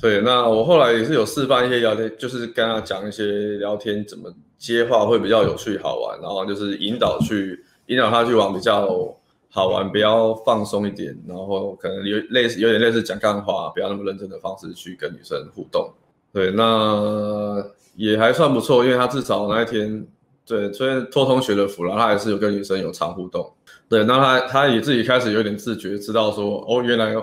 [0.01, 4.35] 对，那我后来也是有示范一些聊天，就是跟他讲一些聊天怎么。
[4.59, 9.17] 接话会比较有趣好玩，然后就是引导去引导他去往比较
[9.51, 15.91] 好玩、比较放松一点，然后可能有类似有点类似讲干话，不要那么认真的方式去跟女生互动。
[16.33, 20.07] 对，那也还算不错，因为他至少那一天，
[20.45, 23.51] 对，虽然托同学的福了，他还是有跟女生有常互动。
[23.89, 27.15] 对，那他他也自己开始有点自觉，知道说哦，原来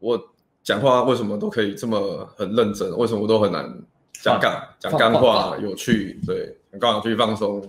[0.00, 0.20] 我
[0.62, 3.64] 讲话为什么都可以这么很认真，为什么我都很难
[4.22, 6.56] 讲干讲干话有趣，对。
[6.78, 7.62] 刚好去放松，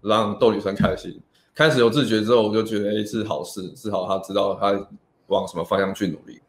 [0.00, 1.18] 让逗女生开心。
[1.54, 4.72] 开始有自觉之后，我就觉得哎，是好事，至少他知道他
[5.28, 6.40] 往什么方向去努力。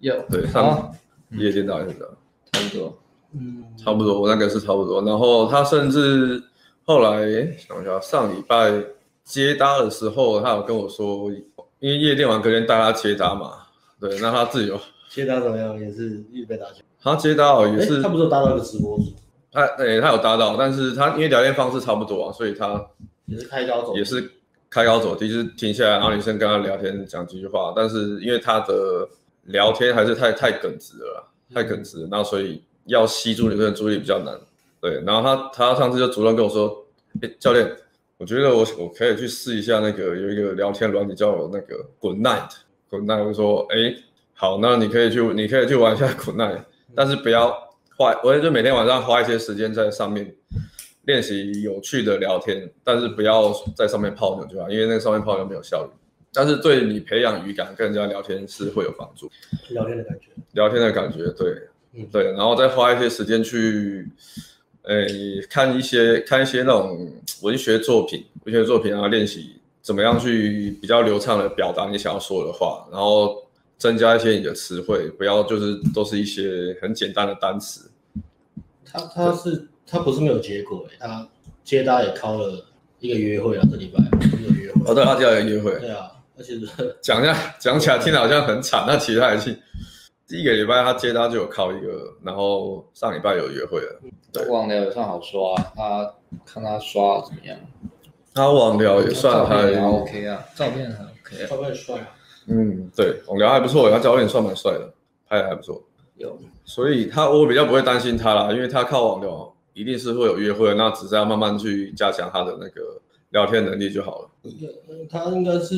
[0.00, 0.92] 有对，上
[1.30, 2.10] 夜店导演的
[2.52, 2.98] 差不多，
[3.34, 5.00] 嗯，差不多，我那个是差不多。
[5.02, 6.42] 然后他甚至
[6.84, 7.24] 后来
[7.56, 8.84] 想一下，上礼拜
[9.22, 11.30] 接搭的时候，他有跟我说，
[11.78, 13.52] 因为夜店完隔天带他接搭嘛，
[14.00, 14.76] 对，那他自由
[15.08, 15.78] 接搭怎么样？
[15.78, 16.82] 也是预备打球。
[17.00, 19.04] 他接搭哦，也是他不是有搭到一个直播主。
[19.52, 22.82] 他对他有搭到，但是他因为聊天方式差不多啊，所以他
[23.26, 24.32] 也是开高走，也是
[24.70, 29.06] 开高走低，就是停下来，然后女生跟他聊天讲几句话，但是因为他的
[29.44, 34.34] 聊天还是太太耿直了，太耿直了，那所以要吸住女生的注意力比较难。
[34.80, 36.86] 对，然后他他上次就主动跟我说，
[37.20, 37.70] 哎，教练，
[38.16, 43.94] 我觉得我我可以去试一下那个有一个聊天软体叫那个 Good Night，Good Night，我就说，哎，
[44.32, 47.70] 好，那你可以去你可以去玩一下 Good Night，但是不要。
[47.96, 50.34] 花，我也就每天晚上花一些时间在上面
[51.04, 55.90] 练习有趣的聊天，但是不要在上面泡妞就好，因为那个上面泡妞没有效率。
[56.34, 59.30] 但是对你培养语感、跟人家聊天是会有帮助。
[59.68, 64.08] 聊天的感觉，聊天的感觉，对，嗯、对，然后再花一些时间去
[64.80, 65.04] 呃，
[65.50, 73.36] 看一些看一些那种文学作品，文学作品，啊练习怎么样去比较流畅的表达你想要说的话，然后
[73.82, 77.90] 增加一些你的词汇，不要就是都是一些很简单的单词。
[78.84, 81.28] 他他是他不是没有结果诶，他
[81.64, 82.64] 接搭也靠了
[83.00, 84.82] 一个约会啊，这礼拜一个约会。
[84.86, 85.80] 哦，对，他接了一个约会。
[85.80, 89.58] 对啊，而且是 讲一下讲起来听着好像很惨，那其实还是。
[90.28, 94.00] 第一个礼拜他接单就有靠一个，然后上礼拜有约会了。
[94.32, 96.14] 对，网聊也算好刷，他
[96.46, 97.58] 看他刷怎么样？
[98.32, 102.14] 他网聊也算还 OK 啊，照片很 OK，照片很帅啊。
[102.46, 104.92] 嗯，对，网聊还不错，他教练算蛮帅的，
[105.28, 105.82] 拍的还不错。
[106.16, 113.00] 有，所以他我比较不会担心他啦，因为他靠网聊一定是会有约会，那只是要慢慢去加强他的那个
[113.30, 114.30] 聊天能力就好了。
[115.10, 115.74] 他应该是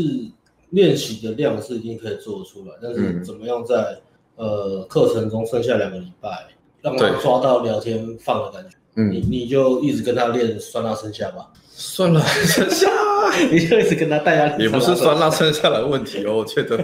[0.70, 4.02] 练习的量是一定可以做得出来，但是怎么样在、嗯。
[4.36, 6.48] 呃，课程中剩下两个礼拜，
[6.82, 8.76] 让他抓到聊天放的感觉。
[8.96, 11.52] 嗯，你你就一直跟他练酸辣生下吧。
[11.76, 12.88] 酸辣生下，
[13.50, 14.62] 你就一直跟他带下去。
[14.62, 16.78] 也不是酸辣剩下来的问题哦，我觉得。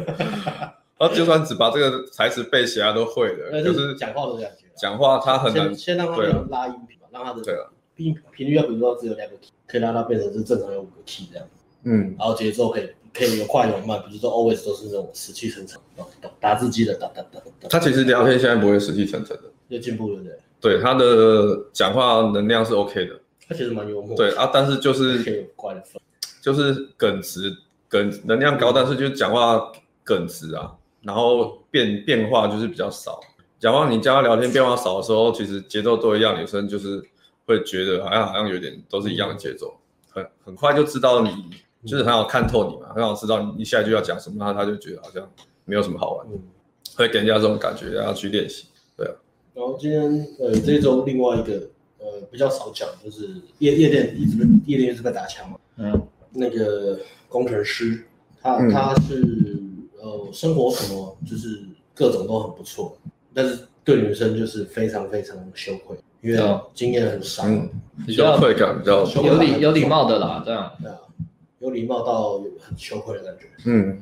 [0.99, 4.67] 他就算只把这个台词背起来都会的，就是讲话的感觉。
[4.77, 5.69] 讲话他很难。
[5.69, 6.17] 先先让他
[6.51, 11.47] 拉音频嘛，让他的音频率要比如说只有两个 key，可以让他变成是正常有五个 key 这样。
[11.85, 12.89] 嗯，然后节奏可以。
[13.13, 15.81] 可以有快有慢，比如说 always 都是那种死气沉沉，
[16.39, 17.41] 打字机的打打打。
[17.69, 20.77] 他其实聊天现在不会死气沉沉的，又进步了对。
[20.77, 23.20] 对，他的讲话能量是 OK 的。
[23.51, 24.17] 他其实蛮幽默。
[24.17, 25.23] 对啊，但是就是
[26.41, 27.55] 就是耿直，
[27.89, 29.71] 耿能量高，但是就是讲话
[30.03, 33.21] 耿直啊，然后变变化就是比较少。
[33.59, 37.05] 讲话你加他聊天变化少的时候，其实节奏都一样，女生就是
[37.45, 39.75] 会觉得好像好像有点都是一样的节奏，
[40.09, 41.31] 很很快就知道你。
[41.83, 45.27] 就是很好看透你嘛，很好知道你一下就要讲什么，他他就觉得好像
[45.65, 46.39] 没有什么好玩，嗯，
[46.95, 48.67] 会给人家这种感觉，然后去练习，
[48.99, 49.15] 对啊。
[49.55, 50.03] 然后今天
[50.41, 51.67] 呃这周另外一个
[52.01, 58.05] 呃比较少讲，就是夜夜店一直被夜店一直在打枪嘛，嗯，那个工程师
[58.43, 59.63] 他他是
[60.01, 61.61] 呃生活什么就是
[61.95, 62.97] 各种都很不错，
[63.33, 67.71] 但是对女生就是非常非常羞愧，因为经验很少，嗯，
[68.09, 70.97] 羞愧感比较有礼有礼貌的啦，这样，对啊。
[71.59, 73.45] 有礼貌到很羞愧的感觉。
[73.67, 73.99] 嗯，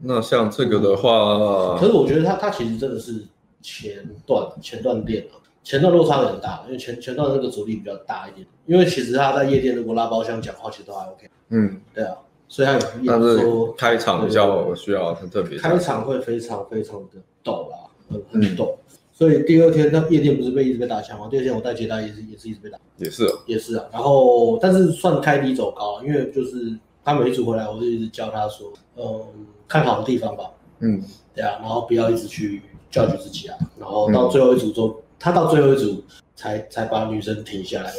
[0.00, 3.24] 那像这个的话，可是我觉得他他其实真的是
[3.62, 8.46] 前段前段练了，前段落差很大，因为前前段那个阻力比较大一点。
[8.66, 11.28] 因为其实他在夜店如果拉包厢讲话，其实都还 OK。
[11.48, 12.16] 嗯，对啊，
[12.48, 17.76] 所以他有但是开场比较需要很特别，开场会非常非常的抖啦，
[18.08, 18.76] 很很抖。
[18.78, 18.86] 嗯
[19.20, 21.28] 所以第二天那夜店不是被一直被打枪吗？
[21.30, 23.84] 第二天我带接待也是也是一直被打，也是啊，也是啊。
[23.92, 29.22] 然后但是算开低走高，因为就是他每一组回来，我就一直教他说，嗯，
[29.68, 30.44] 看好的地方吧，
[30.78, 31.02] 嗯，
[31.34, 33.58] 对啊，然后不要一直去教育自己啊。
[33.78, 36.02] 然后到最后一组之后，嗯、他到最后一组
[36.34, 37.92] 才才把女生停下来。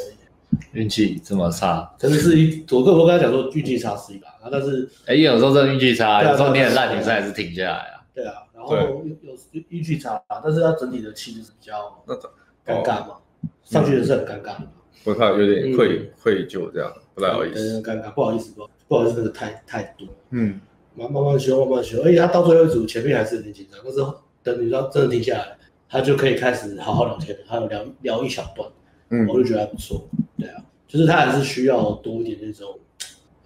[0.74, 8.04] 运气这么差，可是是一我跟我跟他讲说运气差是一个，但是哎，有时候真的运气差，有时候你很烂，女生还是停下来啊。
[8.14, 8.34] 对啊。
[8.54, 12.04] 然后有有运气差，但是他整体的气质是比较
[12.66, 13.16] 尴尬嘛，
[13.64, 14.68] 上去也是很尴尬的，
[15.06, 20.60] 我靠有点愧愧疚这样，不太好意思，尴尬，不好意思，不不好意思，那个太太多，嗯，
[20.96, 24.00] 慢慢慢修，慢慢修，而且他到最后一组前面还是有点紧张，但是
[24.44, 25.58] 等女生真的停下来，
[25.92, 28.68] 他就可以开始好好聊天，还有聊聊一小段，
[29.10, 30.08] 嗯，我就觉得还不错，
[30.40, 32.80] 对啊，就是他还是需要多一点那种。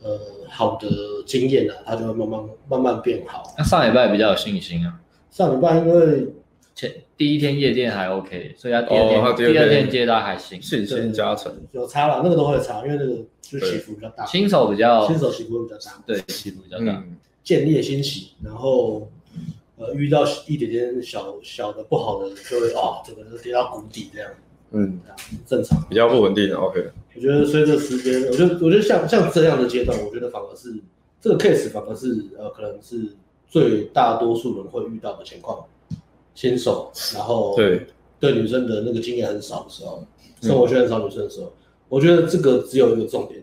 [0.03, 0.88] 呃，好的
[1.25, 3.55] 经验啊，他就会慢慢慢慢变好。
[3.58, 5.01] 那上礼拜比较有信心啊。
[5.31, 6.27] 上礼拜因为
[6.75, 11.51] 前第一天夜店还 OK，所以他第二天、哦、第二天，第二天接单还行，信心加成。
[11.71, 14.23] 有差了，那个都会差，因为那个就起伏比较大。
[14.27, 17.03] 新手比较新手起伏比较大，对，起伏比较大。
[17.43, 19.10] 建立新起，然后
[19.78, 24.30] 呃遇到一点点小小的不好的，就会啊，整个就跌到谷底这样。
[24.72, 25.00] 嗯，
[25.46, 26.58] 正常，比较不稳定的。
[26.58, 30.76] OK，我觉得随着时间，我觉得我觉得像像这样的阶段，我觉得反而是
[31.22, 33.16] 这个 case 反而是呃，可能是
[33.48, 35.66] 最大多数人会遇到的情况。
[36.34, 37.88] 新手，然后对
[38.20, 40.06] 对女生的那个经验很少的时候，
[40.42, 41.54] 生活圈很少女生的时候，嗯、
[41.88, 43.42] 我觉得这个只有一个重点，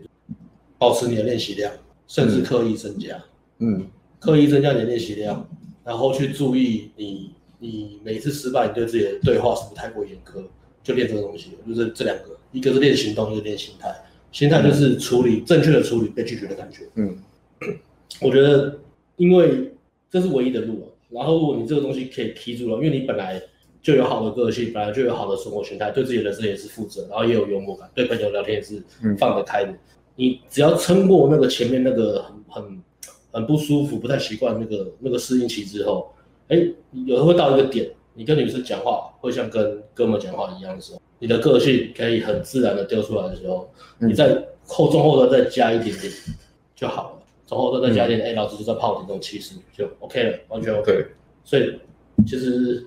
[0.77, 1.73] 保持你的练习量，
[2.07, 3.19] 甚至刻意增加。
[3.57, 3.87] 嗯，
[4.19, 5.49] 刻意增加你的练习量，
[5.83, 10.43] 然后去注意你你每次失败，你对自己的对话是不是太过严苛。
[10.83, 13.89] 就练这个东西，就是这两个，一个是练行动，一个练心态。
[14.33, 16.81] 心态就是处理正确的处理被拒绝的感觉。
[16.95, 17.17] 嗯，
[18.19, 18.79] 我觉得，
[19.15, 19.71] 因为
[20.11, 20.91] 这是唯一的路。
[21.09, 23.41] 然后，如果你这个东西可以提住了，因为你本来
[23.81, 28.83] 就有好的个性，本来就有好的生活心态，对自己的人生也是负责，然后也有幽默感，对朋友聊天也是
[29.17, 29.71] 放得开的。
[29.71, 29.79] 嗯、
[30.17, 32.83] 你只要撑过那个前面那个很很
[33.33, 36.13] 很不舒服、不太习惯那个那个适应期之后，
[36.47, 36.55] 哎，
[37.05, 37.91] 有时候会到一个点。
[38.15, 43.67] 你跟女生讲话会像跟哥们讲话一样的时候，你的个性可以很自然的丢出来的时候，
[43.97, 46.13] 嗯、你再后中后段再加一点点
[46.75, 50.91] 就好了，中后段再加一点点，哎、老子就在泡这种气势就 OK 了，完全 OK。
[50.91, 51.07] 对
[51.43, 51.79] 所以
[52.27, 52.85] 其实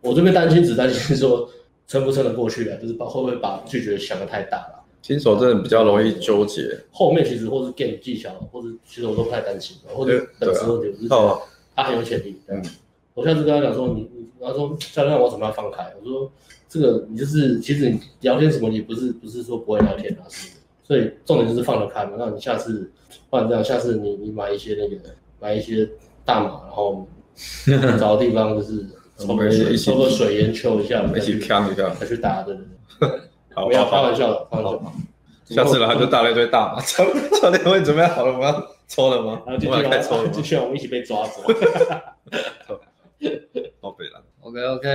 [0.00, 1.50] 我这边担心只担心说
[1.88, 4.79] 撑不撑得过去啊，就是把会不会把拒绝想得太大了。
[5.02, 11.40] 新手真的比较容易纠结，后面其实或是 game 技巧，或者其实我都不太担心，或者等时候点，我是觉得
[11.74, 12.40] 他很有潜力。
[12.48, 12.62] 嗯，
[13.14, 15.92] 我上次跟他讲说，你你他说教练，我怎么样放开？
[16.00, 16.30] 我说
[16.68, 20.50] 这个你就是其实你聊天什么，你不是不是说不会聊天啊，是
[20.82, 22.12] 所以重点就是放得开嘛。
[22.18, 22.90] 那你下次
[23.30, 24.96] 不然这样，下次你你买一些那个
[25.40, 25.88] 买一些
[26.24, 27.08] 大码，然后
[27.98, 28.86] 找个地方就是
[29.16, 32.58] 抽个水抽个水烟抽一下，一起看一下，再去打的。
[33.66, 34.92] 不要开玩笑的，开玩笑。
[35.44, 36.80] 下次了，他就大了一堆大麻。
[36.82, 37.04] 教
[37.40, 38.62] 教练会准备好了吗？
[38.86, 39.42] 抽了吗？
[39.46, 41.42] 然后就去开抽，就需要我们一起被抓走。
[43.80, 44.22] 好 北了。
[44.42, 44.88] OK OK，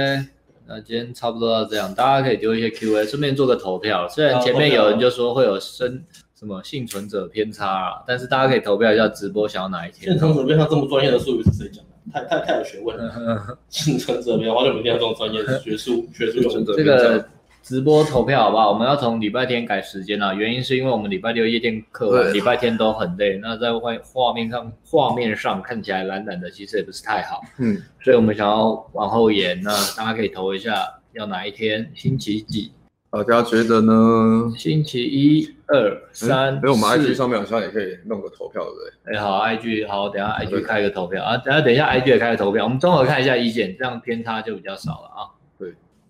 [0.65, 4.07] 那今天差不多到这样，大家可以丢一些 Q&A，顺便做个投票。
[4.07, 6.01] 虽然前面有人就说会有生
[6.39, 10.11] 什么幸存者偏差啊，但是大家可以投票一下直播想要哪一天。
[10.11, 11.91] 幸存者偏差这么专业的术语是谁讲的？
[12.13, 13.57] 太太太有学问了。
[13.67, 17.25] 幸存者偏差，好久没听到这种专业学术学术用这个。
[17.65, 18.71] 直播投票好不好？
[18.71, 23.39] 我们要从礼拜天改时间了，原因是因为我们礼拜六夜店课，礼拜天都很累。
[23.41, 27.41] 那在外画面上，画面上看起来懒懒的，其实也不是太好。
[27.57, 29.59] 嗯，所以我们想要往后延。
[29.63, 30.75] 那大家可以投一下，
[31.13, 31.91] 要哪一天？
[31.95, 32.71] 星期几？
[33.09, 34.53] 大家觉得呢？
[34.55, 36.59] 星期一、二、三。
[36.61, 39.15] 所以我们 IG 上面好像也可以弄个投票，对不对？
[39.15, 45.33] 哎，好，IG 好，等下 IG 开个投票啊，等下等一下 IG 也开个投票，我们综合看一下意见，这样偏差就比较少了啊。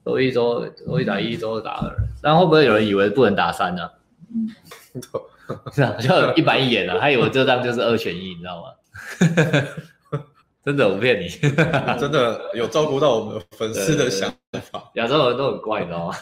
[0.05, 3.89] 周一周周一打一，周二打二，但会不会有人以为不能打三呢？
[4.31, 4.49] 嗯，
[5.73, 8.67] 是啊，就一板一眼了，他以为这张就是二选一，你知道吗？
[10.63, 14.31] 真的，我不骗你，真的有照顾到我们粉丝的想
[14.71, 14.89] 法。
[14.95, 16.15] 亚洲人都很怪，你知道吗？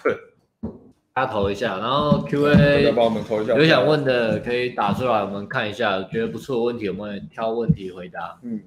[1.13, 8.39] 大家投一下，然后 Q&A 帮我们投一下，有想问的可以打出来，我们看一下，觉得不错的问题，我们挑问题回答。
[8.43, 8.61] 嗯，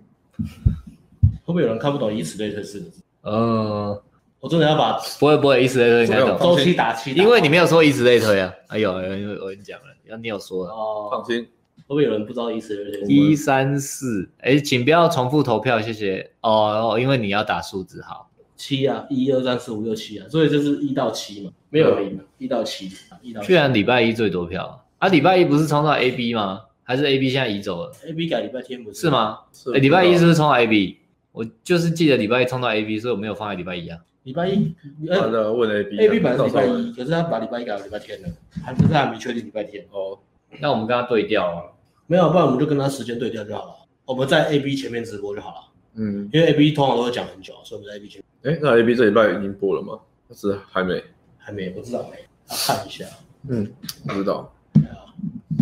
[1.45, 2.87] 会不会有人看不懂以此类推式的？
[3.23, 4.03] 呃。
[4.41, 6.39] 我真的要把不会不会以此类推，应该懂。
[6.39, 8.53] 周期打七，因为你没有说以此类推啊。
[8.69, 10.73] 哎呦，因为我跟你讲了，要你有说了。
[10.73, 11.47] 哦，放心。
[11.89, 13.09] 会不会有人不知道以此类推？
[13.09, 16.33] 一三四，哎，请不要重复投票，谢谢。
[16.41, 18.29] 哦，因为你要打数字好。
[18.57, 22.91] 七啊，一二三四五六七啊，所以就是一到七嘛，没有零，一到七，
[23.23, 23.41] 一到。
[23.43, 25.09] 居然礼拜一最多票啊！
[25.09, 26.63] 礼拜一不是冲到 A B 吗？
[26.83, 29.03] 还是 A B 现在移走了？A B 改礼拜天不是？
[29.03, 29.41] 是吗？
[29.75, 30.99] 哎，礼拜一是不是冲到 A B？
[31.33, 33.99] 我就是记得礼拜一冲到 A B，所以我没有放在礼拜一啊。
[34.27, 34.75] 礼拜一，
[35.09, 38.29] 他的问 A B，A B 本来是礼拜一，可是他把礼拜一改到礼拜天了，
[38.61, 40.19] 还不是还没确定礼拜天哦。
[40.59, 41.63] 那我们跟他对调啊？
[42.09, 43.75] 没有，不然我们就跟他时间对调就好了。
[44.05, 45.57] 我们在 A B 前面直播就好了。
[45.95, 48.53] 嗯，因为 A B 通常都会讲很久，所以我们在 A B 前面。
[48.53, 49.97] 哎，那 A B 这礼拜已经播了吗？
[50.35, 51.01] 是还没？
[51.39, 52.17] 还没，不知道没。
[52.49, 53.05] 看一下。
[53.49, 53.65] 嗯，
[54.09, 54.53] 不知道。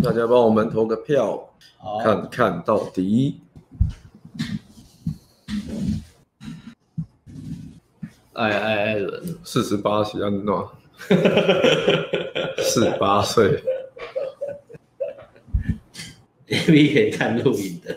[0.03, 1.47] 大家帮我们投个票，
[2.03, 3.41] 看看到底。
[8.35, 8.97] 哎哎哎，
[9.43, 10.69] 四十八岁安诺，
[12.57, 13.63] 四十八岁
[16.49, 17.95] ，A B 可以看录影的，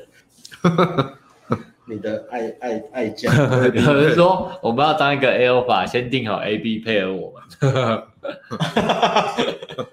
[1.87, 3.35] 你的爱爱爱将，
[3.75, 7.43] 有人说我们要当一个 Alpha，先定好 A B 配合我们，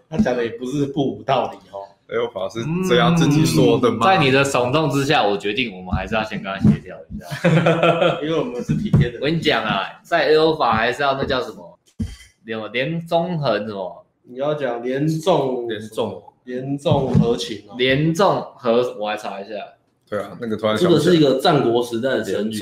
[0.09, 1.74] 他讲的也不是不无道理哦。
[2.07, 4.05] Alpha 是这样自己说的吗？
[4.05, 9.17] 在你的耸动之下，我决定我们还是要先跟他协调一下， 因为我们是体贴的。
[9.19, 11.79] 我跟你讲啊，在 Alpha 还是要那叫什么？
[12.43, 14.05] 连连中横什么？
[14.23, 17.75] 你要讲连纵连纵连纵合情哦。
[17.77, 19.55] 连纵合，我来查一下。
[20.07, 22.59] 对啊，那个突然这个是一个战国时代的成语，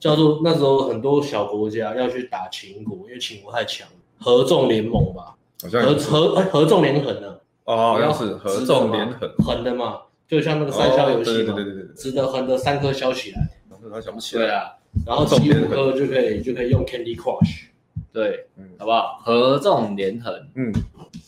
[0.00, 3.86] 叫做那时候很多小国家要去打秦国，因为秦国太强，
[4.18, 5.34] 合纵联盟吧？
[5.70, 7.36] 合合合纵连横呢？
[7.68, 13.46] 哦，好像是合纵连横，横的嘛，就像那个三消游戏嘛对对对，直的横的三颗消起来，
[13.92, 14.42] 他想不起来。
[14.42, 14.72] 对啊，
[15.06, 17.66] 然后七五颗就可以就可以用 Candy Crush，
[18.10, 18.46] 对，
[18.78, 19.20] 好不好？
[19.22, 20.72] 合纵连横，嗯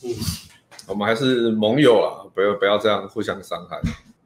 [0.03, 0.15] 嗯，
[0.89, 3.79] 我们还是盟友啊，不要不要这样互相伤害。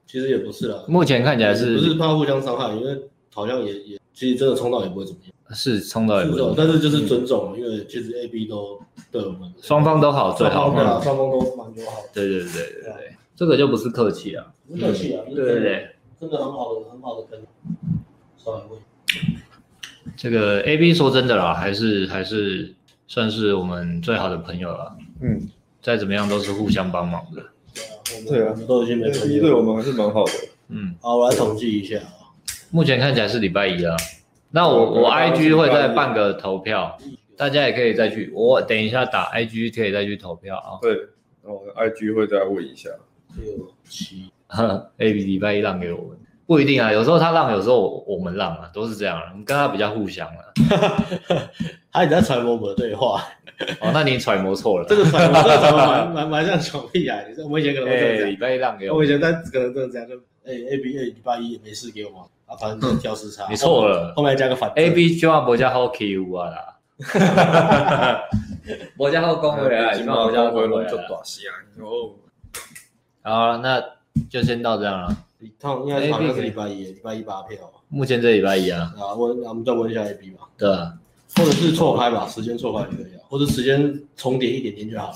[0.06, 2.72] 其实也不是啦，目前看起来是不是怕互相伤害？
[2.74, 2.96] 因为
[3.34, 5.32] 好像也也其实真的冲到也不会怎么样。
[5.54, 8.80] 是冲到也不会，但是就是尊重，因为其实 A B 都
[9.10, 10.70] 对我们双方都好，最好。
[10.70, 12.02] 嘛，双方都蛮友好。
[12.12, 15.88] 对对对对对，这个就不是客气啊，不客气啊，对对对，
[16.20, 17.40] 真的很好的很好的跟
[18.36, 18.80] 稍微问，
[20.16, 22.74] 这个 A B 说真的啦，还是还是
[23.06, 24.96] 算是我们最好的朋友了。
[25.20, 25.48] 嗯，
[25.80, 27.42] 再怎么样都是互相帮忙的。
[28.28, 30.32] 对啊，我们都已经没朋友，对我们还是蛮好的。
[30.68, 32.34] 嗯，好，我来统计一下啊，
[32.70, 33.96] 目前看起来是礼拜一啊。
[34.54, 36.96] 那我我 IG 会再办个投票，
[37.36, 40.78] 大家也可以再去，我等一下打 IG 可以再去投票啊。
[40.80, 40.96] 对，
[41.42, 42.88] 我 IG 会再问一下。
[43.36, 44.30] 六七，
[44.98, 50.38] A B 礼拜一让给我们，不一定啊，有时候他让，有时候我我们让啊，都是这样，我们跟他比较互相啊。
[51.90, 53.24] 他一直在揣摩我们的对话。
[53.80, 54.86] 哦，那你揣摩错了。
[54.88, 57.18] 这个揣摩，这个揣摩蛮蛮蛮像宠屁啊！
[57.42, 58.30] 我们以前可能会这样。
[58.30, 58.98] 礼拜一让给我。
[58.98, 60.14] 我以前在可能这样，就
[60.46, 62.26] 哎 A B A 礼拜一也没事给我吗？
[62.46, 63.46] 啊，反正挑时差。
[63.48, 64.70] 你错了，后面加个反。
[64.76, 66.70] A B 就要博家好 Q 啊啦。
[68.96, 72.14] 博加好恭维啊，希望博家好恭维就短线哦。
[73.22, 73.82] 好，那
[74.28, 75.16] 就先到这样了。
[75.40, 77.58] 一趟应该是礼拜一，礼拜一八票。
[77.88, 78.94] 目前这礼拜一啊。
[78.96, 80.48] 啊，我我们再问一下 A B 吧。
[80.56, 80.68] 对。
[81.36, 85.14] 或者是错开吧，时间错开就可以了，或者时间重叠一点点就好了。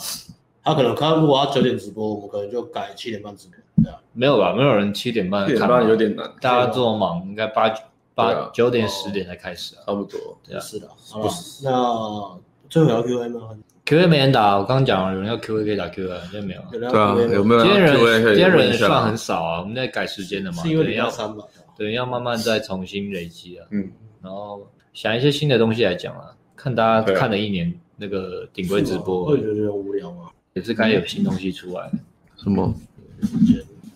[0.68, 3.98] 他可能他如果他九点直播，我们可能就改七点半直播，对啊。
[4.12, 4.52] 没有吧？
[4.54, 5.46] 没有人七点半。
[5.46, 7.72] 七点半有点难，大家这么忙，应该八
[8.14, 9.82] 八九点十点才开始啊。
[9.86, 10.18] 差不多。
[10.46, 10.88] 对啊，是的。
[11.10, 11.30] 好了，
[11.62, 12.38] 那
[12.68, 13.40] 最后要 Q A 吗
[13.86, 16.62] ？Q A 没人打，我刚刚讲了，有人要 Q A 可以打 Q A，现在没有。
[16.70, 17.62] 对啊，有没有？
[17.62, 20.62] 今天人今天人算很少啊，我们在改时间的嘛。
[20.62, 21.44] 是因为要三吧？
[21.76, 23.66] 对，要慢慢再重新累积啊。
[23.70, 23.90] 嗯。
[24.22, 26.34] 然后想一些新的东西来讲啊。
[26.60, 30.24] 看大家看了一年那个顶规直播，会觉得无聊吗？
[30.58, 31.92] 也是该有新东西出来了。
[32.36, 32.74] 什么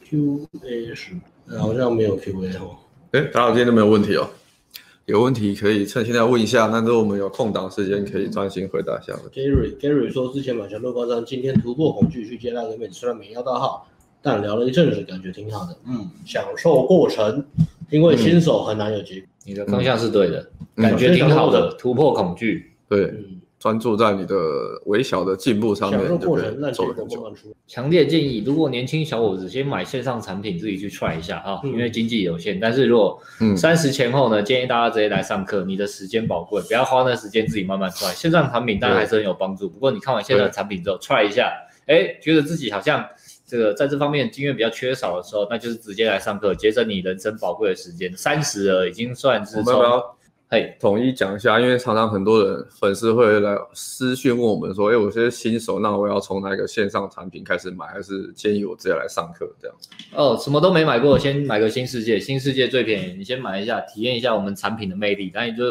[0.05, 1.15] ？Q A 是，
[1.59, 2.77] 好像没有 Q A 哦。
[3.11, 4.31] 哎，大家今天都没有问题哦。
[5.07, 9.13] 有问题可以趁现在问一下，那如果我们有空档时间可以专心回答一下。
[9.33, 13.89] Gary Gary 说之前买强乐高山，今天突破恐惧去接那个妹子，虽然没要到号，
[14.23, 15.77] 但聊了一阵子，感觉挺好的。
[15.89, 17.45] 嗯，享受过程，
[17.91, 19.29] 因为新手很难有结果。
[19.45, 20.49] 你的方向是对的。
[20.77, 22.71] 感觉挺好的，突破恐惧。
[22.89, 23.13] 对，
[23.63, 24.35] 专注在你的
[24.87, 27.33] 微小的进步上面，就可以走很久。
[27.69, 32.59] 强烈建议，如果年轻小伙子先买线上产品，自己去 try 一下啊，因为经济有限。
[32.59, 33.23] 但是如果
[33.57, 38.13] 三十前后呢，建议大家直接来上课，你的时间宝贵，不要花那时间自己慢慢 try。
[38.13, 41.53] 线上产品当然还是很有帮助，不过你看完线上产品之后 try 一下，
[41.87, 43.07] 哎，觉得自己好像
[43.47, 48.13] 这个在这方面经验比较缺少的时候，那就是直接来上课，节省你人生宝贵的时间。
[48.17, 50.03] 三十了，已经算是从。
[50.53, 59.75] 哎，统一讲一下，因为常常很多人粉丝会来私讯问我们说，哎，我是新手，那我要从哪个线上产品开始买，还是建议我直接来上课这样？
[60.15, 65.31] 哦，什么都没买过，先买个新世界，新世界最便宜，你先买一下，体验一下我们产品的魅力。
[65.33, 65.65] 但你就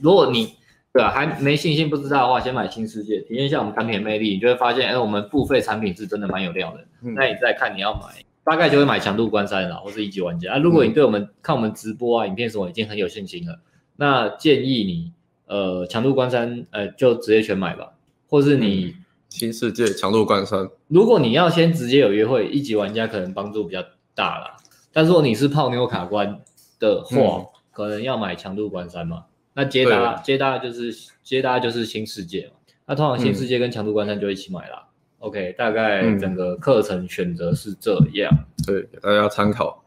[0.00, 0.54] 如果你
[0.92, 6.78] 对吧还没信心不知道的话，先买新世界，体验一下我们产品的魅力，你就会发现，哎，我们付费产品是真的蛮有料的。
[7.02, 10.58] 嗯、那你再看你要买，大概就会买强度关山了，或是一级玩家啊。
[10.58, 13.58] 如果你对我们、嗯、看我们直播啊、影片什么已经很有信心了。
[14.00, 15.12] 那建议你，
[15.46, 17.92] 呃，强度关山，呃，就直接全买吧，
[18.30, 20.70] 或是你、嗯、新世界强度关山。
[20.88, 23.84] 如果你要先直接有约会，一级玩家可能帮助比较
[24.14, 24.56] 大啦。
[24.90, 26.40] 但如果你是泡妞卡关
[26.78, 29.26] 的话，嗯、可能要买强度关山嘛。
[29.52, 32.52] 那接搭接搭就是接搭就是新世界嘛。
[32.86, 34.86] 那通常新世界跟强度关山就一起买啦。
[34.86, 38.32] 嗯、OK，大概整个课程选择是这样。
[38.66, 39.84] 对，给大家参考。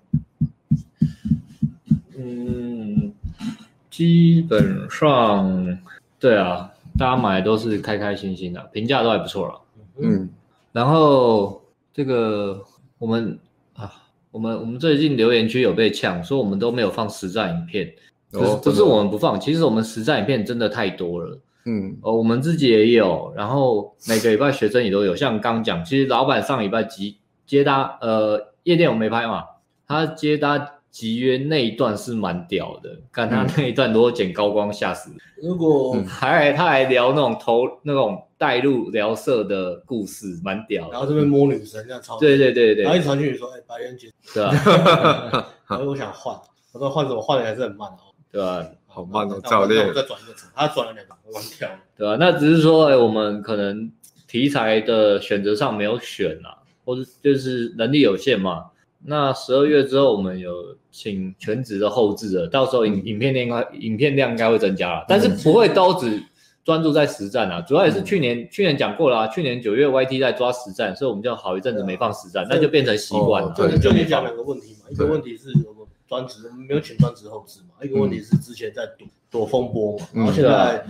[3.93, 5.77] 基本上，
[6.19, 6.67] 对啊，
[6.97, 9.61] 大家买的都是开开心心的，评价都还不错了。
[10.01, 10.27] 嗯，
[10.71, 11.61] 然后
[11.93, 12.59] 这个
[12.97, 13.37] 我们
[13.75, 13.93] 啊，
[14.31, 17.93] 我们我们最近留言区有被呛，说我们都没有放实战影片。
[18.31, 21.39] 哦，不是我们不放，其实我们实战影片真的太多了。
[21.65, 25.15] 嗯，哦，我们自己也有，然后每个礼拜学生也都有。
[25.15, 27.13] 像刚讲，其实老板上礼拜接
[27.45, 29.43] 接搭，呃，夜店我没拍嘛，
[29.87, 30.72] 他接搭。
[30.93, 35.11] 集约那一段是蛮屌的，看他那一段如果剪高光吓死。
[35.41, 40.91] 如果还他还聊那种头那种带入聊色的故事，蛮屌的。
[40.91, 42.19] 然后这边摸女神这样超。
[42.19, 42.83] 对对对对。
[42.83, 44.11] 然后一传讯说，哎，白人姐。
[44.35, 44.51] 对啊。
[45.67, 46.39] 然后我想换，
[46.73, 47.19] 我说换什么？
[47.19, 48.13] 换的还是很慢哦。
[48.31, 48.63] 对吧？
[48.85, 49.87] 好慢哦，教练。
[49.87, 51.69] 我再转一个词，他转了两个，蛮屌。
[51.97, 52.17] 对啊？
[52.19, 53.91] 那只是说，哎，我们可能
[54.27, 58.65] 题材的选择上没有选啊，或者就是能力有限嘛。
[59.05, 66.23] 那十二月之后，我们有请全职的后置的，到时候影影片量应该影片量应该会增加了，但是不会都只
[66.63, 73.53] 专注在实战啊，主要也是去年、嗯、去年讲过了啊，去年九月 YT 在抓实战，所以我们就好一阵子没放实战，嗯、那就变成习惯了。
[73.53, 75.82] 就就你讲两个问题嘛，一个问题是我们
[76.13, 80.85] 专职没有请专职后置嘛，一个问题是之前在躲躲风波嘛，然后现在。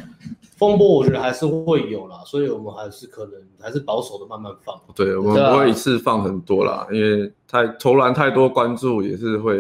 [0.56, 4.80] 风波我觉得还是会有啦，所以我们还是可能还是保守的慢慢放。
[4.96, 9.56] 对，我们不会一次放很多啦，因为太投篮太多关注也是会，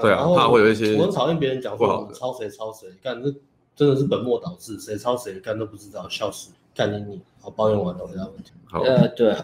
[0.00, 0.96] 对啊，怕会有一些。
[0.96, 3.34] 我很讨厌别人讲说我们抄谁抄谁，干这
[3.74, 7.20] 真的是本末倒置，谁抄谁干都不知道，笑死，干你你。
[7.40, 8.52] 好，抱怨完了，回答问题。
[8.64, 9.36] 好，呃，对。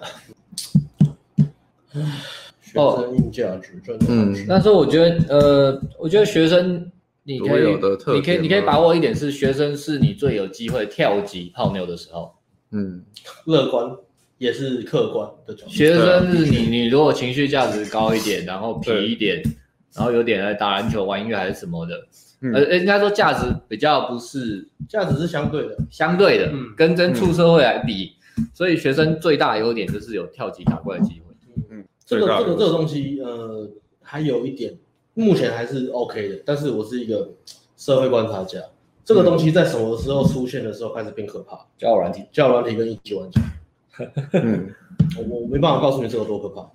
[2.73, 4.07] 学生硬价值真的。
[4.09, 6.91] 嗯，但是我觉得，呃，我觉得学生。
[7.25, 7.73] 你可以，
[8.16, 12.35] 你可以，你可以把握一点是学生是你最有机会跳级泡妞的时候。
[12.73, 13.01] 嗯，
[13.45, 13.89] 乐观
[14.39, 15.70] 也是客观的角度。
[15.70, 19.41] 学生是你，你如果情绪价值高一点，然后皮一点，
[19.95, 21.95] 然后有点来打篮球、玩音乐还是什么的，
[22.53, 28.14] 呃，应该说价值比较不是，价值是相对的，相对的，嗯，跟真出社会来比，
[28.53, 31.32] 所以学生最大的优点就是有跳级打怪的机会。
[32.21, 33.69] 这个这个这个东西，呃，
[34.03, 34.77] 还有一点。
[35.15, 37.29] 目前还是 OK 的，但是我是一个
[37.77, 38.59] 社会观察家。
[39.05, 41.67] 这个东西在什么时候出现的时候开始变可怕？
[41.77, 43.43] 交友软体，交友软体跟一级玩家。
[44.33, 44.75] 嗯，
[45.19, 46.67] 我我没办法告诉你这个多可怕。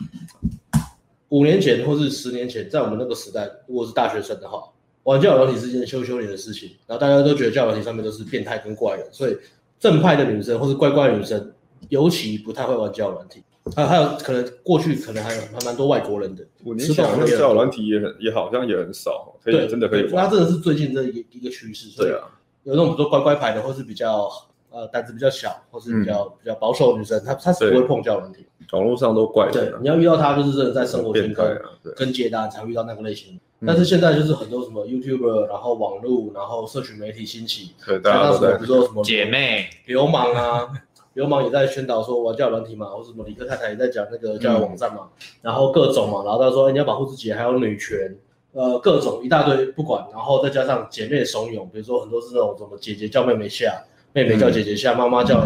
[1.30, 4.62] 五年前或是十年前，在我们那个时代，如果是大学生的话，
[5.02, 9.36] 玩交友软体是件羞羞脸的事情，然后大家都觉得交友软体上面都是变态跟怪人，所以
[9.80, 11.52] 正派的女生或是乖乖的女生，
[11.90, 13.42] 尤其不太会玩交友软体。
[13.76, 16.45] 还有还有，可能过去可能还有还蛮多外国人的。
[16.63, 20.09] 我年前那个交友软体也很也好像也很少，可以对真的可以。
[20.11, 21.95] 那真的是最近这一一个趋势。
[21.97, 22.28] 对啊，
[22.63, 24.30] 有那种比如说乖乖牌的，或是比较
[24.70, 28.45] 呃胆子比较小，或是比较、嗯、比较保守的女生，她她是不会碰交友软体。
[28.74, 29.49] 网络上都怪。
[29.51, 31.61] 对，你要遇到她，就是真的在生活中跟
[31.95, 33.39] 跟接单才会遇到那个类型。
[33.65, 40.68] 但是现在就是很多什么 YouTuber，然后网络，然后社群媒体兴起，对，大家都在，比如说什么姐妹、流氓啊。
[41.18, 48.15] 流氓也在宣导说玩交友软体嘛，或者什么理科太太也在讲那个交友网站嘛，嗯、然后各种嘛，然后他说、欸、你要保护自己，还有女权，
[48.53, 53.82] 呃，各种一大堆不管，然后再加上姐妹怂恿，比如说很多是那种什么姐姐叫妹妹下，
[54.13, 55.43] 妹妹叫姐姐下，妈妈叫，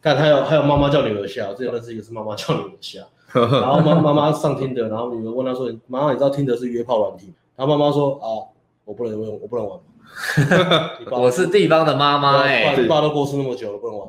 [0.00, 3.00] 看还有还有妈妈叫女儿下，这个是一个是妈妈叫女儿下，
[3.34, 8.48] 然后妈妈妈上听的，然后女儿问他说，妈妈你知道听的是约炮软体，然后妈妈说啊，
[8.86, 9.78] 我不能用，我不能玩。
[11.10, 14.08] 我是地方的妈妈哎，爸都过世那么久了，不能玩。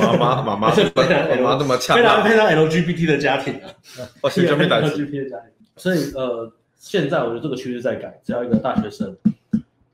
[0.00, 3.68] 妈妈妈妈 妈妈这么强，非常非常 LGBT 的家庭啊，
[4.22, 4.68] 我是 LGBT
[5.24, 5.48] 的家庭。
[5.76, 9.16] 所以呃，现在我觉得这个趋势在改，只要一个大学生，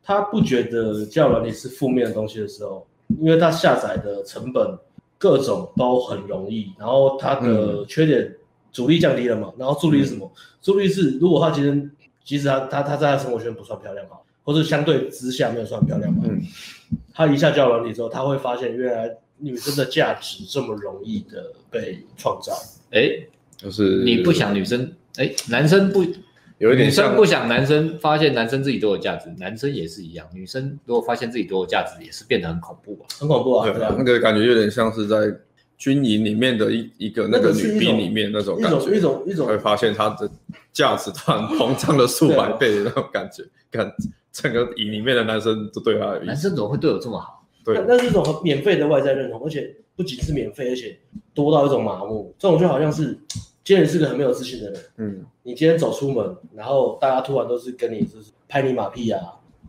[0.03, 2.87] 他不觉得交友软体是负面的东西的时候，
[3.21, 4.79] 因为他下载的成本
[5.17, 8.33] 各种都很容易，然后他的缺点
[8.71, 10.31] 阻力降低了嘛，然后助力是什么？
[10.61, 11.91] 助力是如果他今天
[12.25, 14.19] 即使他他他在他生活圈不算漂亮哈。
[14.49, 16.23] 或是相对之下没有算漂亮嘛？
[16.27, 16.41] 嗯，
[17.13, 22.55] 他一下交友软体之后，他会发现原来女生的价值这么容易的被创造。
[22.93, 23.29] 哎、欸，
[23.59, 26.03] 就是你不想女生，哎、欸，男生不
[26.57, 33.05] 有一点，女生不想男生发现男生自己都有价值，男生也是一样，女生如果发现自己都有价值，也是变得很恐怖吧？
[33.21, 33.71] 很恐怖啊！
[33.71, 35.31] 对啊，那个感觉有点像是在
[35.77, 40.31] 军营里面的一一个那个女兵里面那种感觉，一种一种一种会发现她的
[40.73, 43.93] 价值突然膨胀了数百倍的那种感觉，感。
[44.33, 47.45] 整个营里面的男生都对他， 男生怎么会对我这么好？
[47.65, 50.99] 对，那是一种很免费的外在认同，而且不仅是免费，而且
[51.35, 52.35] 多到一种麻木。
[52.39, 53.19] 这种就好像是，
[53.63, 59.21] 今天你是个很没有自信的人，嗯，你今天走出门，然后大家突然都是跟你就是拍你马屁啊，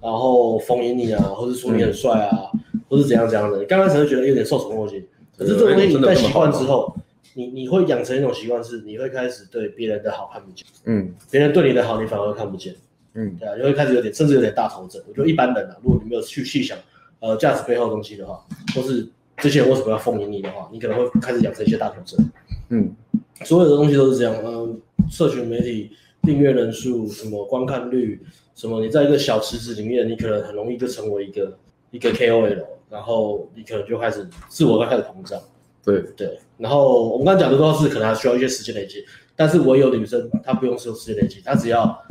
[0.01, 5.05] 然后逢迎你啊，或者说你很帅啊，嗯、或是怎样怎样的，你刚开始会觉得有点受宠若惊，
[5.37, 6.95] 可是这种东西你在习惯之后，
[7.33, 12.73] 你你会养成一种习惯，是你会开始对别人的好看不见，嗯，别人对你的好，你反而看不见。
[13.19, 15.01] 嗯，对啊，就会开始有点，甚至有点大头症。
[15.09, 16.77] 我觉得一般人啊，如果你没有去细想，
[17.19, 18.39] 呃，价值背后的东西的话，
[18.73, 19.05] 或是
[19.37, 22.31] 这些人为什么要奉迎你的话，你可能会开始养成一些大头症。
[22.69, 22.95] 嗯，
[23.43, 24.33] 所有的东西都是这样。
[24.41, 24.75] 嗯、呃，
[25.11, 25.91] 社群媒体
[26.21, 28.21] 订阅人数，什么观看率，
[28.55, 31.57] 什么，你在一个小池子里面，你可能很容易就成为一个
[31.91, 35.37] 一个 KOL，然后你可能就开始自我开始膨胀。
[35.83, 39.03] 对对，然后我们刚才讲的都是可能还需要一些时间累积，
[39.35, 42.01] 但是我有女生她不用时间累积，她只要。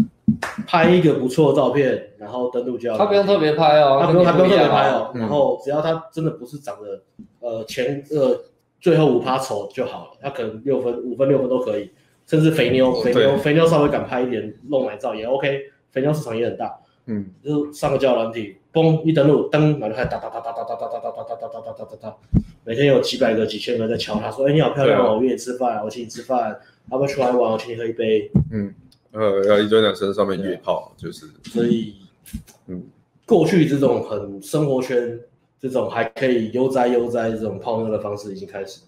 [0.66, 2.96] 拍一个不错的照片，然后登录就要。
[2.96, 5.10] 他不用特别拍哦，他不用，他不用特别拍哦。
[5.14, 7.02] 然后只要他真的不是长得
[7.40, 8.38] 呃前呃
[8.80, 11.90] 最后五趴丑就好了，他可能六分五分六分都可以，
[12.26, 15.60] 甚至肥妞肥妞肥妞稍微敢拍一点露奶照也 OK，
[15.90, 16.78] 肥妞市场也很大。
[17.06, 22.16] 嗯，就是上个交友软体，嘣一登录登，然后开始哒哒哒哒哒哒哒哒哒哒哒哒哒哒哒哒，
[22.64, 26.60] 每天有几百个几千个在敲他说，哎你好漂亮哦，我约你吃饭，我请你吃饭，
[26.90, 28.30] 要不要出来玩，我请你喝一杯。
[28.52, 28.74] 嗯。
[29.12, 31.96] 呃，要一堆男生上面约炮，就是，所以，
[32.66, 32.82] 嗯，
[33.26, 35.18] 过去这种很生活圈，
[35.60, 38.80] 这种还可以悠哉悠哉这种泡妞的方式已经开始，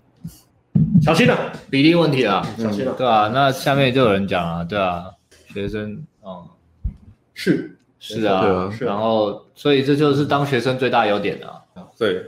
[1.02, 5.06] 小心了，比例问题啊，小心了，对啊，那下面就有人讲啊，对啊，
[5.52, 6.46] 学生，哦，
[7.34, 11.62] 是，是啊，然后，所以这就是当学生最大优点啊，
[11.98, 12.24] 对。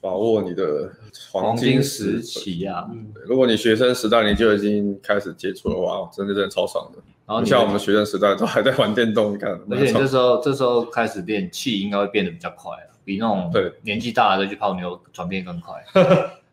[0.00, 0.88] 把握你的
[1.32, 2.88] 黄金时期啊！
[2.92, 7.02] 嗯，如果你学生时代你就已经开始接触的话，真的真的超爽的。
[7.28, 12.72] 然后像我们学生时代都还在玩电动，你看，而且这时候这时候开始练气应该会变得比较快，
[13.04, 15.74] 比那种对年纪大的去泡妞转变更快。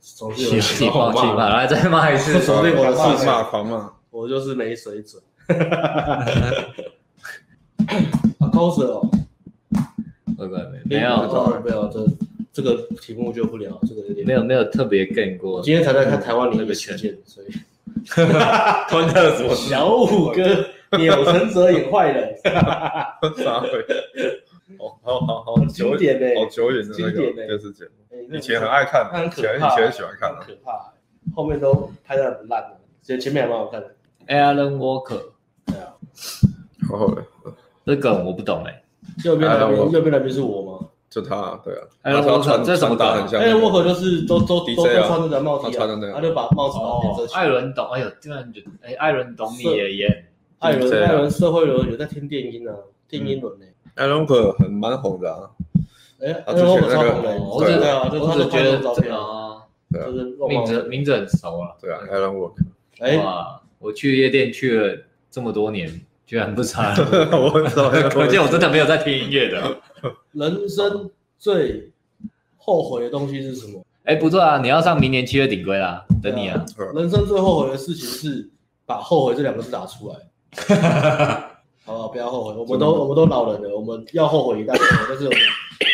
[0.02, 5.24] 气气泡气泡，来再骂一次，我是骂狂骂，我就是没水准。
[8.38, 9.10] 好 高手哦，
[10.38, 12.06] 二个没有没有这
[12.52, 15.62] 这个题目就不聊，这个有点没有没有特别 game 过。
[15.62, 17.48] 今天才在看台湾那个事件，所以
[18.90, 19.56] 关了什么？
[19.56, 22.36] 小五哥钮承泽演坏人，
[23.44, 23.86] 啥会？
[24.80, 30.92] 好好好好经典的，好久远的那个电视节目，以前很爱看，很可怕，以前喜欢看，很可怕，
[31.36, 33.96] 后面都拍的很烂的，前前面还蛮好看的。
[34.28, 35.22] Alan Walker，
[35.68, 35.94] 对啊，
[36.90, 37.24] 好好的，
[37.86, 38.84] 这梗我不懂哎，
[39.24, 40.88] 右边那边右边那边是我吗？
[41.16, 50.26] 就他，对啊，Alan Walker 这什么打很像？Alan Walker 就是都都都穿着的帽 T 啊，他就把帽子哦，艾伦懂，哎呦，这样就哎，艾伦懂你也演，
[50.60, 52.76] 艾伦艾伦社会人有在听电音啊，
[53.08, 53.66] 听英文呢。
[53.96, 55.50] Alan Walker 很蛮红的啊，
[56.20, 59.64] 哎，Alan Walker 超红的，我只对啊，就他的觉得照片啊，
[59.94, 62.56] 就是名字名字很熟啊，对啊艾伦沃克
[63.00, 63.18] 哎。
[63.78, 64.98] 我去夜店去了
[65.30, 65.88] 这么多年，
[66.26, 66.94] 居然不差。
[67.32, 69.78] 我很少，可见我真的没有在听音乐的。
[70.34, 71.92] 人生最
[72.58, 73.84] 后悔的东西是什么？
[74.04, 76.66] 哎，不错啊，你要上明年七月顶规啦，等你啊。
[76.94, 78.50] 人生最后悔的事情是
[78.86, 80.16] 把“后悔”这两个字打出来。
[81.86, 82.08] 好不好？
[82.08, 85.40] 不要后悔，我们都我们都老人了，我们要后悔一代人，但是我们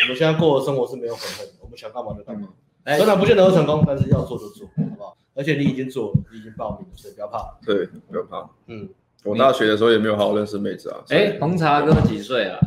[0.04, 2.48] 我们现在过的生活是没有悔恨的，我们想干嘛就干嘛。
[2.96, 5.16] 虽然不见得会成功，但是要做就做，好不好？
[5.34, 7.58] 而且你已经做了，你已经报名了，所以不要怕。
[7.64, 8.48] 对，不要怕。
[8.66, 8.88] 嗯，
[9.24, 10.98] 我大学的时候也没有好好认识妹子啊。
[11.08, 12.58] 哎，红茶哥几岁啊？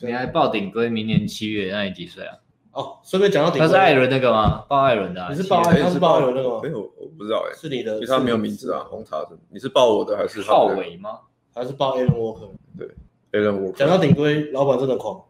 [0.00, 2.34] 你还报顶规，明年七月，那你几岁啊？
[2.72, 4.64] 哦，顺便讲到顶规，他是艾伦那个吗？
[4.68, 5.26] 报艾伦的。
[5.30, 5.84] 你是报艾伦？
[5.84, 6.60] 他是报艾伦那个吗？
[6.62, 7.56] 没有，我不知道哎。
[7.56, 8.86] 是你的，因为他没有名字啊。
[8.88, 11.18] 红茶的，你是报我的还是浩伟吗？
[11.54, 12.50] 还是报 Alan Walker？
[12.78, 12.88] 对
[13.32, 13.72] ，Alan Walker。
[13.72, 15.20] 讲到顶规，老板真的狂。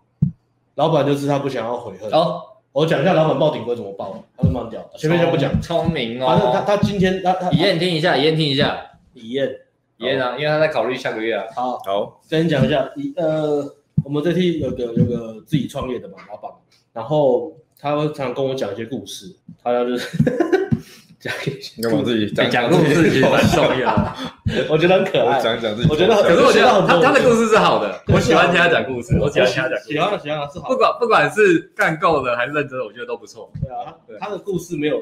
[0.74, 2.10] 老板就是他不想要悔恨。
[2.10, 2.42] 哦。
[2.72, 5.58] 我讲一下老板报顶规怎么报，他是蛮屌，前面就不讲。
[5.60, 6.26] 聪明哦。
[6.26, 7.50] 反正他他今天他他。
[7.50, 8.78] 以燕听一下，以燕听一下。
[9.14, 9.50] 以燕，
[9.98, 11.44] 以燕啊，因为他在考虑下个月啊。
[11.54, 13.74] 好，好，跟你讲一下，一呃，
[14.04, 16.50] 我们这期有个有个自己创业的嘛，老板，
[16.92, 20.16] 然后他会常跟我讲一些故事，他要就是
[21.18, 21.82] 讲一些。
[21.82, 25.40] 跟我自己讲讲故事其实蛮重要的，我觉得很可爱。
[25.40, 30.68] 讲讲自己，我觉得，可是我觉得他他的故事是好的，我喜欢听他讲故事，我喜欢听他讲，喜欢喜欢是好。
[30.68, 33.50] 不管不管是干够的还是认真的，我觉得都不错。
[33.60, 35.00] 对啊，他的故事没有，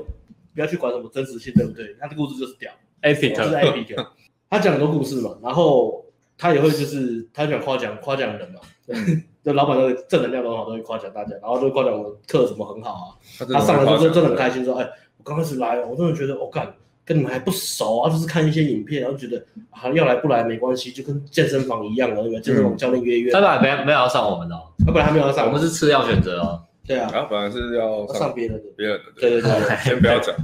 [0.54, 1.94] 不要去管什么真实性，对不对？
[2.00, 2.72] 他的故事就是屌
[3.02, 4.06] ，epic，就是 epic。
[4.48, 6.04] 他讲很多故事嘛，然后
[6.38, 8.60] 他也会就是他喜欢夸奖夸奖人嘛，
[9.44, 13.04] 就老板那个正能量都很好，都会夸奖大家，然后都会夸奖我的课怎么很好啊。
[13.52, 14.88] 他上来之后就真的很开心，说：“哎，
[15.18, 16.72] 我刚开始来，我真的觉得我干。”
[17.06, 19.40] 跟你们还不熟啊，就是看一些影片，然后觉得
[19.70, 22.40] 啊要来不来没关系，就跟健身房一样的，那个？
[22.40, 23.30] 健身房教练约约。
[23.30, 26.60] 他本来没没有要上我们的，他本来还没有要上，我们是次要选择哦。
[26.84, 29.04] 对啊，他本来是要上别人的，别人的。
[29.20, 30.34] 对对对，先不要讲，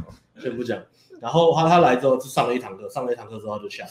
[0.41, 0.79] 先不讲。
[1.23, 3.91] 然后他他来之后就上了一堂课，上了一堂课之后他就吓到，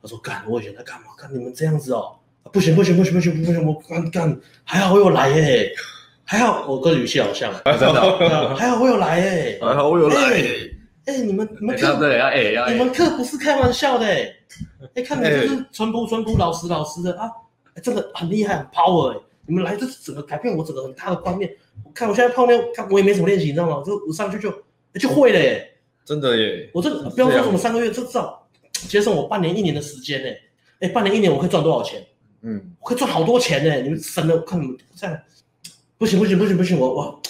[0.00, 1.08] 他说：“干，我以前在干嘛？
[1.18, 2.16] 干你们这样子哦，
[2.50, 5.70] 不行不行不行不行不行，我干干，还好我有来耶，
[6.24, 10.16] 还好我跟语气好像，真的，还好我有来耶，还好我有来。”
[11.06, 14.32] 哎，你们你们课对要哎，你们课不是开玩笑的哎，
[14.94, 17.28] 哎，看你们就是淳朴淳朴老实老实的啊，
[17.82, 21.50] 真的很厉害很 power 哎，你们来这整个改变我整个很大的观念。
[21.84, 23.82] 我看我现在泡妞，看我也没什么练习，你知道吗？
[23.84, 24.52] 就我上去就
[25.00, 25.69] 就会了耶，
[26.10, 26.68] 真的耶！
[26.74, 28.44] 我这个不要说什么三个月，这至少
[28.88, 30.28] 节省我半年一年的时间呢，
[30.80, 32.04] 哎，半年一年我可以赚多少钱？
[32.40, 33.80] 嗯，我可以赚好多钱呢。
[33.82, 35.16] 你们省了，我看你们这样，
[35.98, 37.22] 不行不行不行不行，我我，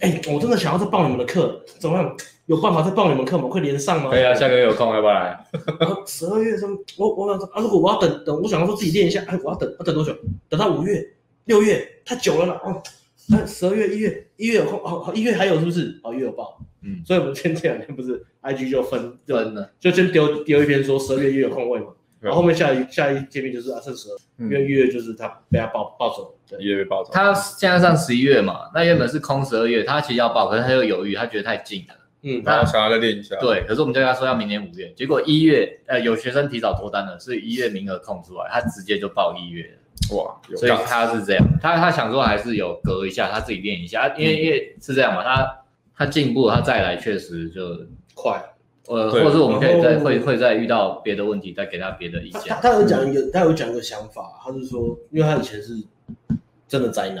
[0.00, 2.14] 哎，我真的想要再报你们的课，怎么样？
[2.44, 3.44] 有办法再报你们课吗？
[3.44, 4.10] 我可以连上吗？
[4.10, 5.46] 可以啊，下个月有空要不要来？
[6.06, 10.14] 十二月中，我我想说啊，如果我要等等，我想要说自己练一下，哎，我要等要等多久？
[10.50, 11.02] 等到五月、
[11.46, 12.60] 六月，太久了啦。
[12.62, 12.82] 哦，
[13.28, 15.98] 那十二月、一月，一月有空哦，一月还有是不是？
[16.02, 16.60] 哦，一月有报。
[16.82, 21.86] 嗯，所以我们前这两天不是 IG 就分分了，就先丢丢一篇说十二月一月有空位嘛，
[22.20, 27.10] 然后后面下一下一见面就是啊，剩十二，因为一月就是他被他报报走，一月被报走。
[27.12, 31.94] 他现在上十一月嘛，那原本是空十二月，他其实要报，可是他又犹豫，他觉得太近了。
[32.22, 33.34] 嗯，然后想要再练一下。
[33.40, 39.78] 对，可是我们就跟他说要明年五月，结果一月，呃，有学生提早脱单了，所以一月名额空出来，他直接就报一月了。
[40.12, 45.58] 哇，所以他是这样，他他想说还是有隔一下，他自己练一下，因为因为是这样嘛，他
[45.96, 47.60] 他进步，他再来确实就
[48.14, 48.40] 快，
[48.86, 52.42] 呃，或者是我们可以再会会再遇到别的问题，再给他别的意见。
[52.46, 55.74] 他他有讲一个，他有讲一个想法，他是说，因为他以前是
[56.68, 57.16] 真的宅男，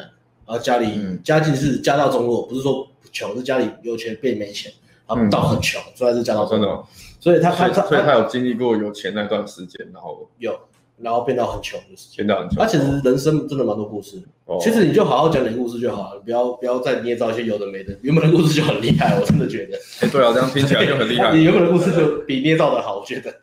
[0.46, 4.70] 然后家里家境是家道中落，不是说穷，是家里有钱变没钱。
[5.08, 6.84] 他到很穷，虽然是家道中落，
[7.20, 10.58] 所以他他他所以他有经历过有钱那段时间，然后有，
[10.98, 12.58] 然后变到很穷的时间，变到很穷。
[12.58, 14.22] 他其实人生真的蛮多故事，
[14.60, 17.96] 其实你就好好讲点故事就好了，不要不要再捏造一些有的没的。
[18.02, 19.78] 原本的故事就很厉害， 我真的觉得。
[20.00, 21.32] 哎，对啊，这样听起来就很厉害。
[21.36, 23.34] 你原本的故事就比捏造的好，我觉得，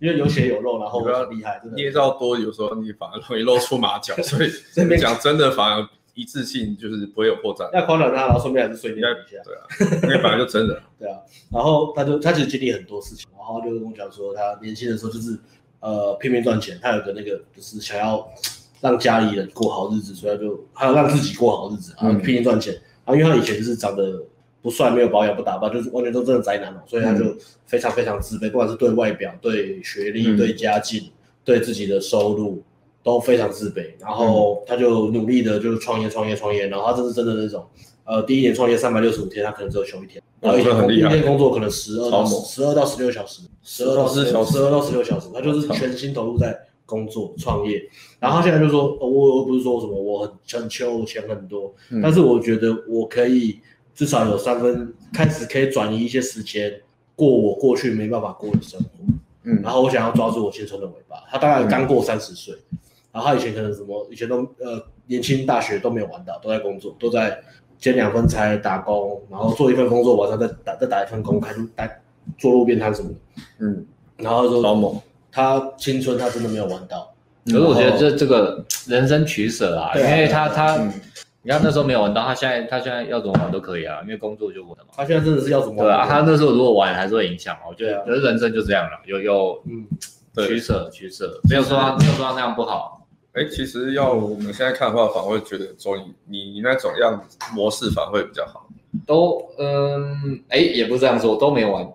[0.00, 1.58] 因为有血有肉，然后比较厉害。
[1.62, 5.88] 真的捏造多，有时候你反而容易露出马脚， 所以讲真的反而。
[6.14, 7.72] 一致性就是不会有破绽。
[7.72, 9.36] 要宽容他，然后顺便还是碎念一下。
[9.44, 10.82] 对啊，因为本来就真的。
[10.98, 11.16] 对啊，
[11.48, 15.38] 然后他就他其实经历很多事情，然后就跟我讲说，他年轻的时候就是
[15.80, 18.28] 呃拼命赚钱，他有个那个就是想要
[18.80, 22.74] 让家里人过好日子，所以他就还有让自己过好日子，啊拼命赚钱。
[22.74, 24.22] 嗯、然后因为他以前就是长得
[24.62, 31.12] 不帅、没有保养、不打扮，就是完全都真的宅男嘛，所以他就非常非常自卑，不管是对外表、对学历、对家境、嗯、
[31.44, 32.62] 对自己的收入。
[33.00, 37.64] 都非常自卑，然后他就努力的就创业创业创业，然后他这是真的那种，
[38.08, 47.86] 呃，第一年创业三百六十五天，他可能只有休一天，然后一天工一天工作可能十二到十二到十六小时，十二到十十二到十六小时，他就是全心投入在工作创业，
[48.18, 53.60] 然后他现在就说，我我不是说什么我很很穷，钱很多，但是我觉得我可以
[53.94, 56.80] 至少有三分开始可以转移一些时间
[57.14, 58.88] 过我过去没办法过的生活，
[59.42, 62.54] 嗯，然后我想要抓住我青春的尾巴，他大概刚过三十岁。
[63.10, 67.42] 然后他以前可能什么，以前都呃年轻大学都没有玩到，都在工作，都在
[67.78, 71.88] 兼两份差打工，然后做一份工作，晚上再打再打一份工，开始打
[72.36, 73.14] 做路边摊什么的。
[73.60, 75.00] 嗯，然后说，猛
[75.30, 77.12] 他青春他真的没有玩到。
[77.46, 80.76] 可是我觉得这这个人生取舍啊，因为他他，
[81.42, 84.90] 你看那时候没有玩到，他现在他现在要怎么玩都可以啊，因为工作就稳了嘛。
[84.96, 85.86] 他现在真的是要怎么玩？
[85.86, 89.86] 对啊，他那时候如果玩还是会影响，我觉得，可是人生就这样了，有有嗯
[90.46, 93.07] 取舍取舍，没有说他没有说他那样不好。
[93.34, 98.68] 哎，其实要我们现在看的话，反而会觉得说你你那种样子模式反而会比较好。
[99.06, 101.86] 都嗯，哎，也不是这样说，都没玩，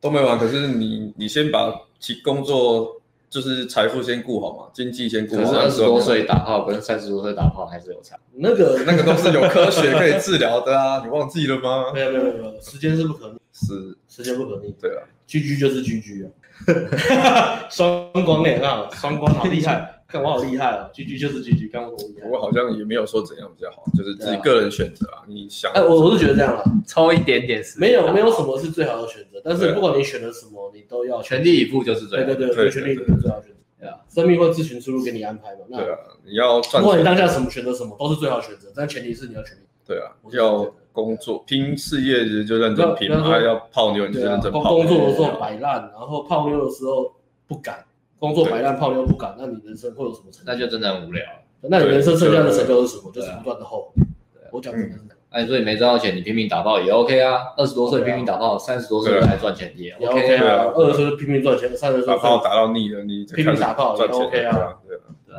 [0.00, 0.38] 都没玩。
[0.38, 5.42] 可是你你先把其工作就是财富先顾好嘛，经济先顾好。
[5.42, 8.16] 可是二十多岁打炮跟三十多岁打炮还是有差。
[8.32, 11.92] 那个那个都是有科学可以治疗的啊，你忘记了吗？
[11.92, 14.72] 没有没有没有，时间是不可逆，是时间不可逆。
[14.80, 19.93] 对啊居居就是居居啊， 双光脸啊，双光好厉害。
[20.06, 22.28] 看我好厉害哦，GG 就是 GG，看我多厉害。
[22.28, 25.24] 我好像也没有说怎样比较好，就是自己个人选择啊。
[25.26, 27.78] 你想，哎，我我是觉得这样啊， 抽一点点是。
[27.80, 32.26] 没有没有什么是最好的选择，但是不管你选择什么，你都要全力以赴就是最好。
[32.26, 33.56] 对对对，全力以赴是最好选择。
[33.80, 35.60] 对啊，生命会自行出路给你安排嘛。
[35.70, 36.82] 对啊，你要赚。
[36.82, 39.60] 不管你当下什么选择什么，都是最好选择，但前提是你要全力。
[39.86, 44.62] 对啊，要工作拼事业就认真拼，还要泡妞你就认真泡。
[44.62, 47.12] 工作的时候摆烂，然后泡妞的时候
[47.48, 47.84] 不敢。
[48.18, 50.52] 工作摆烂泡妞不敢，那你人生会有什么成就？
[50.52, 51.22] 那就真的很无聊。
[51.62, 53.10] 那你人生剩下的成就是什么？
[53.12, 54.02] 就是不断的后悔。
[54.50, 55.02] 我讲真的是。
[55.30, 57.38] 哎，所以没赚到钱，你拼命打炮也 OK 啊。
[57.56, 60.70] 二十多岁拼命打炮，三十多岁才赚钱也 OK 啊。
[60.74, 64.74] 二十岁拼命赚钱，三十岁打炮打到腻了，你拼命打炮也 OK 啊。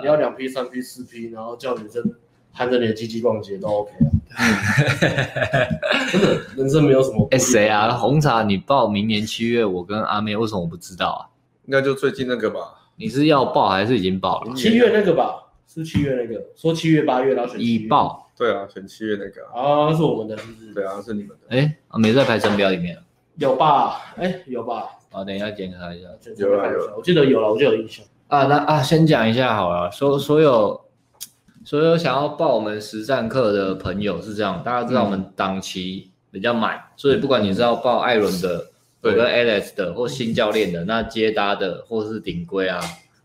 [0.01, 2.03] 你要两批、三批、四批，然后叫女生
[2.51, 4.11] 含着你的鸡鸡逛街都 OK 啊。
[6.11, 7.25] 真的，人生没有什么。
[7.31, 7.91] 哎，谁啊？
[7.91, 11.23] 红茶，你报明年七月，我跟阿妹，为什么我不知道啊？
[11.65, 12.59] 应该就最近那个吧？
[12.95, 14.53] 你是要报还是已经报了？
[14.55, 18.31] 七月那个吧，是七月那个，说七月八月然后选已报。
[18.37, 20.73] 对啊，选七月那个啊，是我们的，是不是？
[20.73, 21.55] 对啊，是你们的。
[21.57, 22.97] 哎，没在排程表里面。
[23.37, 24.13] 有吧？
[24.15, 24.89] 哎，有吧？
[25.11, 26.07] 啊，等一下检查一下。
[26.37, 28.05] 有啊有，我记得有了，我就有印象。
[28.27, 30.81] 啊，那啊，先讲一下好了，所所有
[31.65, 38.67] 所有想要报我们实战课的朋友是这样，大家知道我们档期比较满，所以不管你是要报艾伦的。
[39.11, 42.79] 有个 Alex 的或新教练的，那接搭的或是顶规啊，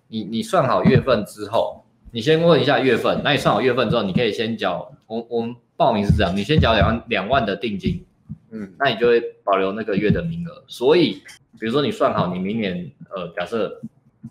[0.09, 8.05] 你你算好月份之后，你先问一下月份，那你算好月份之后，你可以先缴，我我们报名是这样，你先缴两万两万的定金，
[8.51, 10.63] 嗯，那你就会保留那个月的名额。
[10.67, 11.23] 所以，
[11.59, 13.81] 比如说你算好你明年呃假设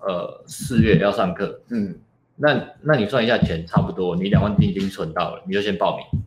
[0.01, 1.95] 呃四月要上课，嗯，
[2.35, 6.21] 那那你算一下钱差不多，你两万定金存到了，你就先报名。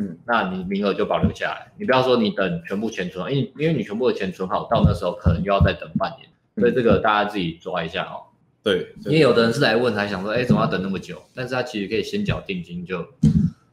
[0.00, 8.30] 嗯，那你名额就保留下来，你不要说你等全部钱存，因为因为你全部的钱存好，到那时候可能又要再等半年，所以这个大家自己抓一下哦。
[8.62, 11.20] 对，因为有的人是来问，还想说，哎，怎么要等那么久？
[11.34, 12.98] 但是他其实可以先缴定金就，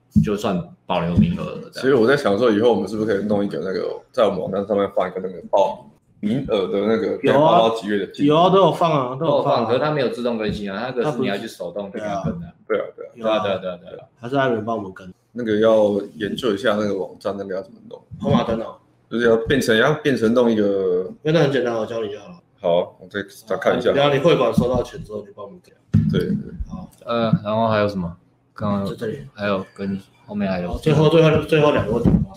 [0.09, 1.71] 就就算保留名额了。
[1.73, 5.87] 所以我在想说，以后我们是不是可以弄一个那个，在我们网站上面放一个那个报
[6.21, 8.23] 名名额的那个，有啊，几月的？
[8.23, 9.63] 有啊，都有放啊，都有放。
[9.67, 12.51] 可是它没有自动更新啊，那个是你要去手动去跟的。
[12.67, 15.13] 对啊，对啊，对啊，对啊，对啊，对啊，还是艾伦帮我们跟。
[15.35, 18.01] 那个要研究一下那个网站，那个要怎么弄？
[18.19, 18.77] 跑马灯哦，
[19.09, 22.39] 就是要变成要变成弄一个，那很简单，我教你就好了。
[22.59, 23.91] 好，我再再看一下。
[23.91, 25.73] 然后你汇款收到钱之后就帮我们给。
[26.09, 26.35] 对对。
[26.67, 28.15] 好，呃，然后还有什么？
[28.53, 30.77] 刚刚在这里还有跟后面还有。
[30.77, 32.31] 最后最后最后两个问题吧。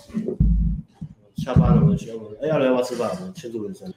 [1.36, 3.08] 下班了，我们去我们哎要来要不要吃饭？
[3.08, 3.94] 我们庆祝人生。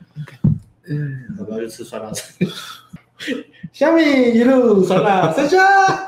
[0.88, 2.48] 嗯，要不要去吃酸辣粉？
[3.74, 4.02] 小米
[4.34, 5.58] 一路酸辣生虾。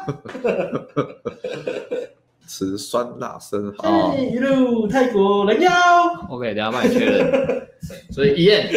[2.48, 4.16] 吃酸辣生蚝。
[4.16, 5.72] 一路泰国人妖。
[6.30, 7.68] OK，等下帮你确认。
[8.12, 8.70] 所以一燕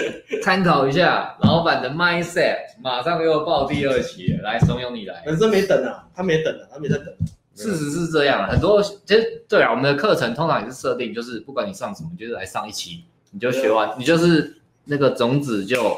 [0.43, 5.23] 参考一下老板的 mindset，马上又报第二期了，来怂恿你来。
[5.27, 7.07] 人生没等啊，他没等啊，他没在等。
[7.55, 15.97] 事实是这样，很多其实对啊，我们的课程通常也是设定，就是不管你上什么，就是来上一期，你就学完，你就是那个种子就。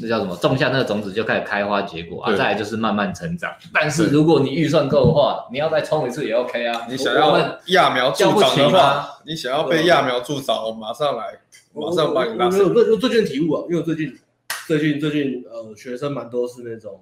[0.00, 0.36] 那叫什么？
[0.36, 3.50] 种下那个种子就开始开花结果啊，再来就是慢慢成长。
[3.72, 6.86] 但是如果你预算够的话，你要再冲一次也 OK 啊。
[6.88, 7.34] 你想要
[7.66, 11.40] 揠苗助长的话，你想要被揠苗助长，我马上来，
[11.72, 12.50] 马上把你拉。
[12.50, 14.14] 没有，我最近体悟啊，因为我最近
[14.66, 17.00] 最近最近呃，学生蛮多是那种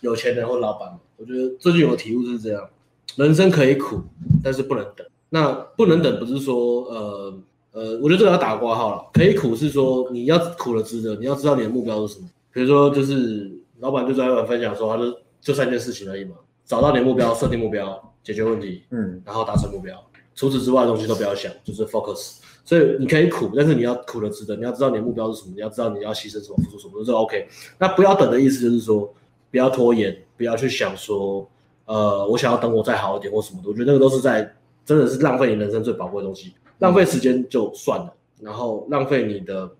[0.00, 0.98] 有钱人或老板。
[1.16, 2.68] 我觉得最近有个体悟就是这样：
[3.16, 4.02] 人生可以苦，
[4.42, 5.06] 但是不能等。
[5.30, 7.34] 那不能等不是说呃。
[7.74, 9.10] 呃，我觉得这个要打挂号了。
[9.12, 12.28] 可以苦是说你要苦了值得，你要知道你的目标是什么。
[12.52, 13.50] 比如说，就是
[13.80, 20.00] 老板就在外面分享说，他就就三件事情而已嘛：找到你的目标，设定目标，解决问题，嗯，然后达成目标。
[20.36, 22.36] 除此之外的东西都不要想，就是 focus。
[22.64, 24.54] 所以你可以苦，但是你要苦了值得。
[24.54, 27.48] 你要知道你的目标是什么，你要知道你要牺牲什么，付出什么，这 OK。
[27.76, 29.12] 那不要等的意思就是说，
[29.50, 31.44] 不要拖延，不要去想说，
[31.86, 33.68] 呃，我想要等我再好一点或什么的。
[33.68, 34.54] 我觉得那个都是在
[34.86, 36.54] 真的是浪费你人生最宝贵的东西。
[36.78, 39.70] 浪费时间就算了，然后浪费你的，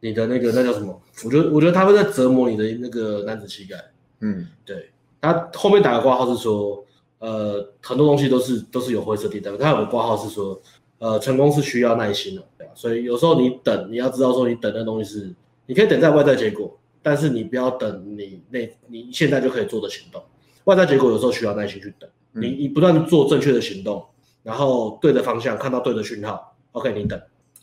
[0.00, 1.00] 你的那个那叫什么？
[1.24, 3.76] 我觉得我觉得他会在折磨你的那个男子气概。
[4.20, 4.90] 嗯，对。
[5.20, 6.82] 他后面打个挂号是说，
[7.18, 9.54] 呃，很多东西都是都是有灰色地带。
[9.58, 10.58] 他有个挂号是说，
[10.98, 12.72] 呃，成功是需要耐心的，对吧？
[12.74, 15.34] 所以有时候你等，你要知道说你等的东西是，
[15.66, 20.22] 你可以等在外在结果，但是你不要等你那你现在就可以做的行动。
[20.64, 24.04] 外在结果有时候需要耐心去等，你你不断做正确的行动。
[24.50, 27.16] 然后对的方向，看到对的讯号，OK，你等，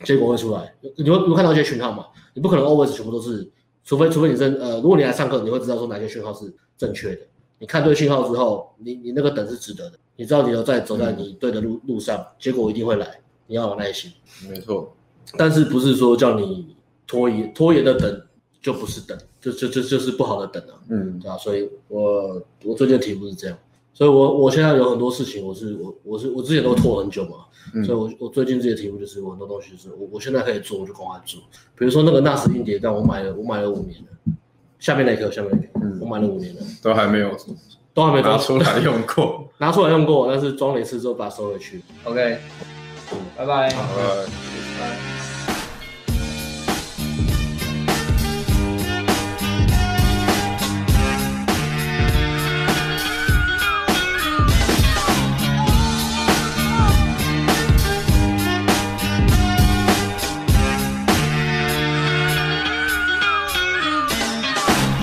[0.06, 0.74] 结果会出来。
[0.96, 2.06] 你会你会看到一些讯号嘛？
[2.34, 3.46] 你不可能 always 全部都是，
[3.84, 7.22] 除非除非你真呃，如果你来上课，你会知道说哪些讯号是正确的。
[7.60, 10.00] 你看对讯号之后，你你那个等是值得的。
[10.16, 13.20] 你知道你要在走在你对的路路上，结果一定会来。
[13.48, 14.10] 你要有耐心，
[14.50, 14.96] 没错。
[15.38, 16.74] 但是不是说叫你
[17.06, 18.22] 拖延拖延的等
[18.62, 20.80] 就不是等，就就就就是不好的等啊。
[20.90, 21.38] 嗯，对吧？
[21.38, 23.58] 所以我我最近的题目是这样。
[23.98, 31.42] 所以我，我我现在有很多事情，我是我我是我之前都拖很久嘛，嗯、所以我我最近这些题目就是我很多东西就是我我现在可以做，我就赶快做。
[31.76, 34.34] 比如说那个纳斯硬碟，但我买了我买了五年了，
[34.78, 37.36] 下面那颗下面那颗，嗯，我买了五年了，都还没有，
[37.96, 41.82] 都还没拿出来用过， 拿出来用过，但是装了一次之后把它收回去。
[42.04, 42.38] OK，
[43.36, 43.46] 拜。
[43.48, 43.70] 拜，拜。
[44.80, 45.17] 拜。